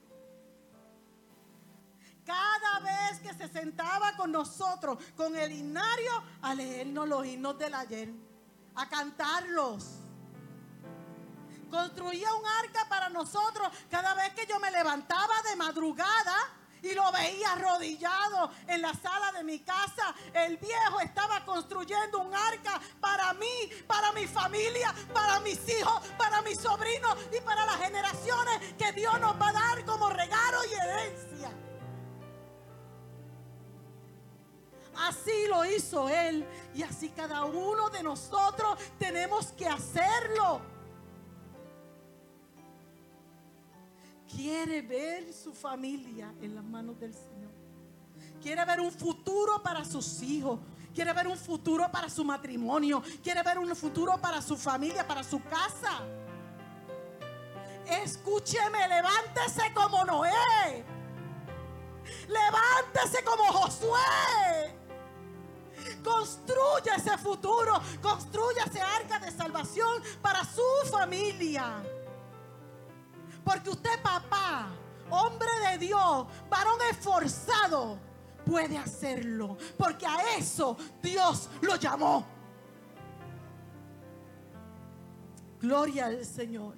Cada 2.25 2.81
vez 2.81 3.21
que 3.21 3.35
se 3.35 3.49
sentaba 3.49 4.17
con 4.17 4.31
nosotros, 4.31 4.99
con 5.17 5.37
el 5.37 5.53
himnario, 5.53 6.13
a 6.43 6.55
leernos 6.55 7.09
los 7.09 7.27
himnos 7.27 7.59
del 7.59 7.75
ayer, 7.75 8.13
a 8.75 8.89
cantarlos. 8.89 10.10
Construía 11.71 12.35
un 12.35 12.45
arca 12.65 12.87
para 12.89 13.09
nosotros 13.09 13.69
cada 13.91 14.15
vez 14.15 14.35
que 14.35 14.47
yo 14.47 14.59
me 14.59 14.71
levantaba 14.71 15.35
de 15.49 15.57
madrugada 15.57 16.35
y 16.83 16.95
lo 16.95 17.11
veía 17.13 17.53
arrodillado 17.53 18.51
en 18.67 18.83
la 18.83 18.93
sala 18.95 19.33
de 19.33 19.45
mi 19.45 19.61
casa. 19.61 20.15
El 20.33 20.57
viejo 20.57 21.01
estaba 21.01 21.45
construyendo 21.45 22.19
un 22.19 22.35
arca 22.35 22.81
para 23.01 23.33
mí, 23.35 23.71
para 23.87 24.13
mi 24.13 24.27
familia, 24.27 24.95
para 25.13 25.41
mis 25.41 25.61
hijos, 25.69 26.07
para 26.19 26.43
mis 26.43 26.59
sobrinos 26.59 27.17
y 27.37 27.41
para 27.43 27.67
las 27.67 27.77
generaciones 27.77 28.75
que 28.79 28.93
Dios 28.93 29.21
nos 29.21 29.41
va 29.41 29.51
a 29.51 29.53
dar 29.53 29.85
como 29.85 30.09
regalo 30.11 30.59
y 30.65 30.75
herencia. 30.75 31.51
Así 34.97 35.47
lo 35.49 35.65
hizo 35.65 36.09
Él 36.09 36.47
y 36.75 36.83
así 36.83 37.11
cada 37.11 37.45
uno 37.45 37.89
de 37.91 38.03
nosotros 38.03 38.79
tenemos 38.99 39.53
que 39.53 39.67
hacerlo. 39.67 40.61
Quiere 44.35 44.83
ver 44.83 45.33
su 45.33 45.53
familia 45.53 46.33
en 46.41 46.55
las 46.55 46.65
manos 46.65 46.99
del 46.99 47.13
Señor. 47.13 47.51
Quiere 48.43 48.65
ver 48.65 48.81
un 48.81 48.91
futuro 48.91 49.63
para 49.63 49.85
sus 49.85 50.23
hijos. 50.23 50.61
Quiere 50.95 51.13
ver 51.13 51.29
un 51.29 51.37
futuro 51.37 51.91
para 51.91 52.09
su 52.09 52.25
matrimonio. 52.25 53.03
Quiere 53.23 53.43
ver 53.43 53.59
un 53.59 53.75
futuro 53.77 54.19
para 54.21 54.41
su 54.41 54.57
familia, 54.57 55.07
para 55.07 55.23
su 55.23 55.43
casa. 55.45 56.01
Escúcheme, 57.87 58.89
levántese 58.89 59.73
como 59.75 60.05
Noé. 60.05 60.85
Levántese 62.29 63.23
como 63.25 63.45
Josué. 63.45 64.75
Construya 66.03 66.95
ese 66.97 67.19
futuro. 67.19 67.81
Construya 68.01 68.65
ese 68.65 68.81
arca 68.81 69.19
de 69.19 69.31
salvación 69.31 70.03
para 70.23 70.45
su 70.45 70.63
familia. 70.91 71.83
Porque 73.45 73.71
usted, 73.71 74.01
papá, 74.03 74.69
hombre 75.11 75.49
de 75.71 75.79
Dios, 75.79 76.27
varón 76.49 76.79
esforzado, 76.91 77.99
puede 78.45 78.79
hacerlo. 78.79 79.57
Porque 79.77 80.07
a 80.07 80.37
eso 80.37 80.77
Dios 81.03 81.49
lo 81.61 81.77
llamó. 81.77 82.27
Gloria 85.61 86.07
al 86.07 86.25
Señor. 86.25 86.75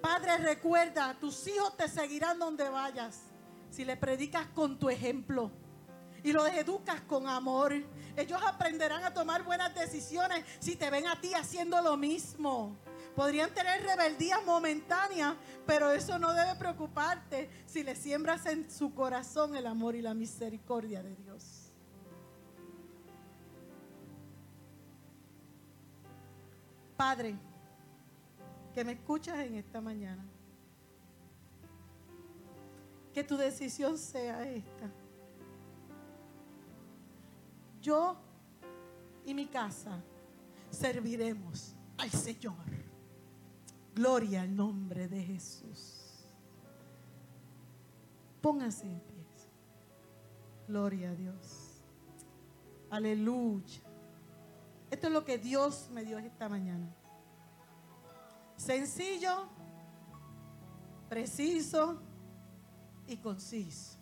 Padre, 0.00 0.38
recuerda, 0.38 1.14
tus 1.18 1.46
hijos 1.48 1.76
te 1.76 1.88
seguirán 1.88 2.38
donde 2.38 2.68
vayas. 2.68 3.22
Si 3.70 3.84
le 3.84 3.96
predicas 3.96 4.46
con 4.48 4.78
tu 4.78 4.88
ejemplo 4.88 5.50
y 6.22 6.32
los 6.32 6.48
educas 6.48 7.00
con 7.02 7.26
amor. 7.28 7.74
Ellos 8.18 8.40
aprenderán 8.44 9.04
a 9.04 9.14
tomar 9.14 9.44
buenas 9.44 9.72
decisiones 9.76 10.44
si 10.58 10.74
te 10.74 10.90
ven 10.90 11.06
a 11.06 11.20
ti 11.20 11.34
haciendo 11.34 11.80
lo 11.80 11.96
mismo. 11.96 12.76
Podrían 13.14 13.54
tener 13.54 13.80
rebeldía 13.84 14.40
momentánea, 14.40 15.36
pero 15.64 15.92
eso 15.92 16.18
no 16.18 16.32
debe 16.32 16.56
preocuparte 16.56 17.48
si 17.64 17.84
le 17.84 17.94
siembras 17.94 18.44
en 18.46 18.68
su 18.72 18.92
corazón 18.92 19.54
el 19.54 19.68
amor 19.68 19.94
y 19.94 20.02
la 20.02 20.14
misericordia 20.14 21.00
de 21.00 21.14
Dios. 21.14 21.70
Padre, 26.96 27.36
que 28.74 28.82
me 28.82 28.92
escuchas 28.92 29.38
en 29.38 29.54
esta 29.54 29.80
mañana, 29.80 30.24
que 33.14 33.22
tu 33.22 33.36
decisión 33.36 33.96
sea 33.96 34.42
esta 34.42 34.90
yo 37.80 38.16
y 39.24 39.34
mi 39.34 39.46
casa 39.46 40.02
serviremos 40.70 41.74
al 41.96 42.10
Señor. 42.10 42.54
Gloria 43.94 44.42
al 44.42 44.54
nombre 44.54 45.08
de 45.08 45.22
Jesús. 45.22 46.26
Pónganse 48.40 48.86
en 48.86 49.00
pie. 49.00 49.18
Gloria 50.68 51.10
a 51.10 51.14
Dios. 51.14 51.82
Aleluya. 52.90 53.80
Esto 54.90 55.06
es 55.06 55.12
lo 55.12 55.24
que 55.24 55.38
Dios 55.38 55.88
me 55.92 56.04
dio 56.04 56.18
esta 56.18 56.48
mañana. 56.48 56.94
Sencillo, 58.56 59.48
preciso 61.08 62.02
y 63.06 63.16
conciso. 63.16 63.97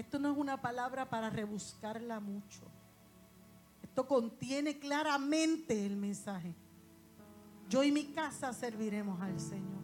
Esto 0.00 0.18
no 0.18 0.32
es 0.32 0.38
una 0.38 0.60
palabra 0.62 1.10
para 1.10 1.28
rebuscarla 1.28 2.20
mucho. 2.20 2.62
Esto 3.82 4.08
contiene 4.08 4.78
claramente 4.78 5.84
el 5.84 5.94
mensaje. 5.94 6.54
Yo 7.68 7.84
y 7.84 7.92
mi 7.92 8.06
casa 8.06 8.54
serviremos 8.54 9.20
al 9.20 9.38
Señor. 9.38 9.82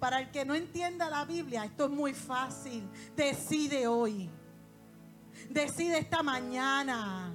Para 0.00 0.20
el 0.20 0.32
que 0.32 0.44
no 0.44 0.54
entienda 0.56 1.08
la 1.08 1.24
Biblia, 1.24 1.64
esto 1.64 1.84
es 1.84 1.90
muy 1.90 2.12
fácil. 2.12 2.88
Decide 3.14 3.86
hoy. 3.86 4.28
Decide 5.48 5.98
esta 5.98 6.24
mañana 6.24 7.32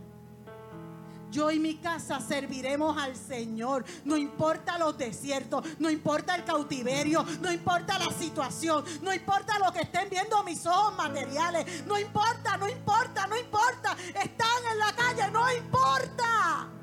yo 1.32 1.52
y 1.52 1.60
mi 1.60 1.76
casa 1.76 2.20
serviremos 2.20 2.98
al 2.98 3.16
Señor. 3.16 3.86
No 4.04 4.18
importa 4.18 4.78
los 4.78 4.98
desiertos, 4.98 5.66
no 5.80 5.90
importa 5.90 6.36
el 6.36 6.44
cautiverio, 6.44 7.26
no 7.42 7.52
importa 7.52 8.00
la 8.00 8.12
situación, 8.12 8.84
no 9.02 9.14
importa 9.14 9.60
lo 9.60 9.72
que 9.72 9.82
estén 9.82 10.10
viendo 10.10 10.44
mis 10.44 10.66
ojos 10.66 10.96
materiales, 10.96 11.86
no 11.86 12.00
importa, 12.00 12.58
no 12.58 12.68
importa, 12.68 13.28
no 13.28 13.38
importa. 13.38 13.96
Están 14.08 14.64
en 14.72 14.80
la 14.80 14.94
calle, 14.94 15.32
no 15.32 15.52
importa. 15.52 16.75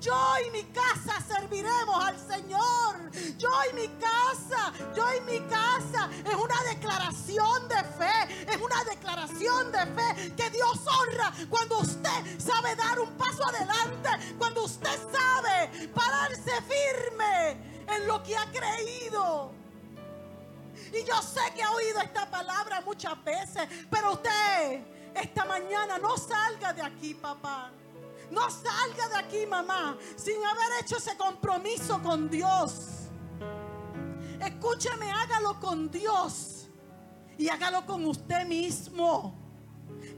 Yo 0.00 0.34
y 0.46 0.50
mi 0.50 0.64
casa 0.64 1.20
serviremos 1.26 2.04
al 2.04 2.18
Señor. 2.18 3.10
Yo 3.38 3.50
y 3.70 3.74
mi 3.74 3.88
casa, 3.98 4.72
yo 4.94 5.04
y 5.14 5.20
mi 5.22 5.40
casa. 5.48 6.10
Es 6.24 6.34
una 6.34 6.62
declaración 6.64 7.68
de 7.68 7.76
fe. 7.76 8.44
Es 8.52 8.60
una 8.60 8.84
declaración 8.84 9.72
de 9.72 9.86
fe 9.86 10.32
que 10.36 10.50
Dios 10.50 10.80
honra 10.86 11.32
cuando 11.48 11.78
usted 11.78 12.40
sabe 12.40 12.74
dar 12.76 13.00
un 13.00 13.10
paso 13.16 13.44
adelante. 13.46 14.08
Cuando 14.38 14.64
usted 14.64 14.98
sabe 15.12 15.88
pararse 15.88 16.52
firme 16.62 17.72
en 17.86 18.06
lo 18.06 18.22
que 18.22 18.36
ha 18.36 18.46
creído. 18.50 19.52
Y 20.92 21.04
yo 21.04 21.22
sé 21.22 21.40
que 21.54 21.62
ha 21.62 21.70
oído 21.70 22.00
esta 22.00 22.30
palabra 22.30 22.80
muchas 22.82 23.22
veces, 23.24 23.66
pero 23.90 24.12
usted 24.12 24.82
esta 25.14 25.44
mañana 25.44 25.98
no 25.98 26.16
salga 26.16 26.72
de 26.72 26.82
aquí, 26.82 27.14
papá. 27.14 27.70
No 28.32 28.50
salga 28.50 29.08
de 29.10 29.16
aquí, 29.16 29.46
mamá, 29.46 29.94
sin 30.16 30.42
haber 30.42 30.80
hecho 30.80 30.96
ese 30.96 31.14
compromiso 31.18 32.02
con 32.02 32.30
Dios. 32.30 33.10
Escúcheme, 34.40 35.12
hágalo 35.12 35.60
con 35.60 35.90
Dios 35.90 36.66
y 37.36 37.50
hágalo 37.50 37.84
con 37.84 38.06
usted 38.06 38.46
mismo. 38.46 39.41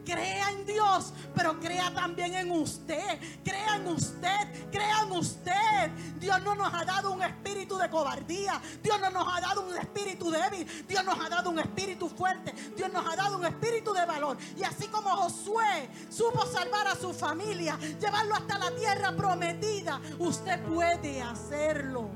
Crea 0.05 0.51
en 0.51 0.67
Dios, 0.67 1.13
pero 1.35 1.59
crea 1.59 1.93
también 1.93 2.35
en 2.35 2.51
usted. 2.51 3.19
Crea 3.43 3.77
en 3.77 3.87
usted, 3.89 4.71
crea 4.71 5.03
en 5.03 5.13
usted. 5.13 5.91
Dios 6.19 6.43
no 6.43 6.55
nos 6.55 6.73
ha 6.73 6.85
dado 6.85 7.13
un 7.13 7.23
espíritu 7.23 7.77
de 7.79 7.89
cobardía. 7.89 8.61
Dios 8.83 9.01
no 9.01 9.11
nos 9.11 9.27
ha 9.35 9.41
dado 9.41 9.67
un 9.67 9.77
espíritu 9.77 10.31
débil. 10.31 10.67
Dios 10.87 11.05
nos 11.05 11.19
ha 11.19 11.29
dado 11.29 11.51
un 11.51 11.59
espíritu 11.59 12.09
fuerte. 12.09 12.53
Dios 12.77 12.93
nos 12.93 13.07
ha 13.07 13.17
dado 13.17 13.39
un 13.39 13.45
espíritu 13.45 13.93
de 13.93 14.05
valor. 14.05 14.37
Y 14.57 14.63
así 14.63 14.89
como 14.89 15.11
Josué 15.11 15.89
supo 16.11 16.45
salvar 16.47 16.87
a 16.89 16.97
su 16.97 17.13
familia, 17.13 17.79
llevarlo 18.01 18.35
hasta 18.35 18.59
la 18.59 18.71
tierra 18.73 19.13
prometida, 19.17 20.01
usted 20.19 20.63
puede 20.65 21.23
hacerlo. 21.23 22.11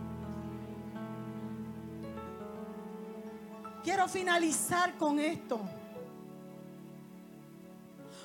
Quiero 3.82 4.08
finalizar 4.08 4.98
con 4.98 5.18
esto. 5.18 5.60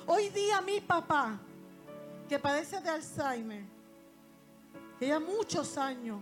Hoy 0.06 0.28
día 0.28 0.60
mi 0.60 0.80
papá, 0.82 1.38
que 2.28 2.38
padece 2.38 2.78
de 2.80 2.90
Alzheimer, 2.90 3.64
que 4.98 5.06
lleva 5.06 5.20
muchos 5.20 5.78
años 5.78 6.20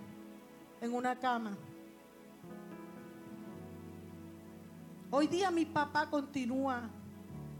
en 0.80 0.94
una 0.94 1.18
cama. 1.18 1.56
Hoy 5.10 5.26
día 5.26 5.50
mi 5.50 5.64
papá 5.64 6.08
continúa 6.08 6.88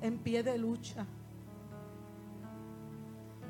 en 0.01 0.18
pie 0.18 0.45
de 0.45 0.57
lucha. 0.59 1.05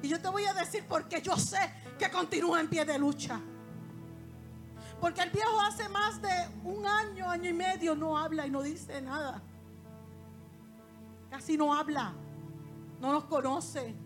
Y 0.01 0.09
yo 0.09 0.21
te 0.21 0.29
voy 0.29 0.45
a 0.47 0.55
decir 0.55 0.85
porque 0.89 1.21
yo 1.21 1.37
sé 1.37 1.59
que 1.99 2.11
continúa 2.11 2.59
en 2.59 2.69
pie 2.69 2.87
de 2.87 2.99
lucha. 2.99 3.39
Porque 4.99 5.21
el 5.21 5.31
viejo 5.31 5.61
hace 5.61 5.89
más 5.91 6.23
de 6.23 6.49
un 6.65 6.87
año, 6.87 7.29
año 7.29 7.51
y 7.51 7.53
medio 7.53 7.95
no 7.95 8.17
habla 8.17 8.47
y 8.47 8.51
no 8.51 8.63
dice 8.63 9.03
nada. 9.03 9.43
Casi 11.31 11.57
no 11.57 11.75
habla. 11.75 12.15
No 13.03 13.11
nos 13.11 13.25
conoce. 13.25 13.97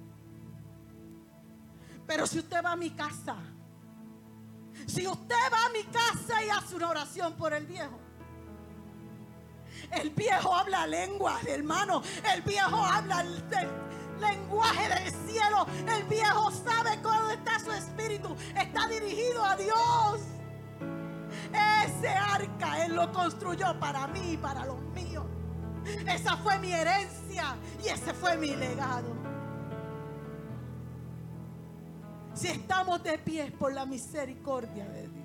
Pero 2.07 2.26
si 2.26 2.38
usted 2.38 2.64
va 2.64 2.72
a 2.72 2.76
mi 2.76 2.88
casa, 2.92 3.36
si 4.86 5.07
usted 5.07 5.34
va 5.53 5.66
a 5.66 5.68
mi 5.68 5.82
casa 5.84 6.42
y 6.42 6.49
hace 6.49 6.76
una 6.76 6.88
oración 6.88 7.34
por 7.34 7.53
el 7.53 7.66
viejo, 7.66 8.01
el 9.92 10.09
viejo 10.09 10.55
habla 10.55 10.86
lengua, 10.86 11.38
hermano. 11.47 12.03
El 12.34 12.40
viejo 12.40 12.74
habla 12.74 13.20
el, 13.20 13.44
lenguaje 14.18 14.88
del 14.88 15.12
cielo. 15.28 15.66
El 15.94 16.05
viejo 16.05 16.51
sabe 16.53 16.99
cómo 17.03 17.28
está 17.28 17.59
su 17.59 17.72
espíritu. 17.72 18.34
Está 18.57 18.88
dirigido 18.88 19.44
a 19.44 19.57
Dios. 19.57 20.20
Ese 21.84 22.09
arca 22.09 22.86
Él 22.86 22.94
lo 22.94 23.12
construyó 23.12 23.78
para 23.78 24.07
mí 24.07 24.32
y 24.32 24.36
para 24.38 24.64
los 24.64 24.80
míos. 24.94 25.05
Esa 26.07 26.37
fue 26.39 26.59
mi 26.59 26.72
herencia 26.72 27.57
y 27.82 27.89
ese 27.89 28.12
fue 28.14 28.37
mi 28.37 28.55
legado. 28.55 29.14
Si 32.34 32.49
estamos 32.49 33.03
de 33.03 33.18
pies 33.18 33.51
por 33.53 33.72
la 33.72 33.87
misericordia 33.87 34.84
de 34.89 35.09
Dios. 35.09 35.16